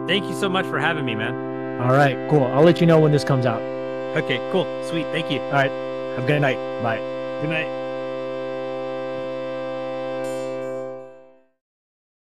[0.08, 1.80] Thank you so much for having me man.
[1.80, 2.44] All right cool.
[2.44, 3.60] I'll let you know when this comes out.
[4.16, 4.66] Okay cool.
[4.84, 5.06] Sweet.
[5.06, 5.40] Thank you.
[5.40, 5.70] All right.
[6.16, 6.56] Have a good night.
[6.82, 6.98] Bye.
[7.42, 7.85] Good night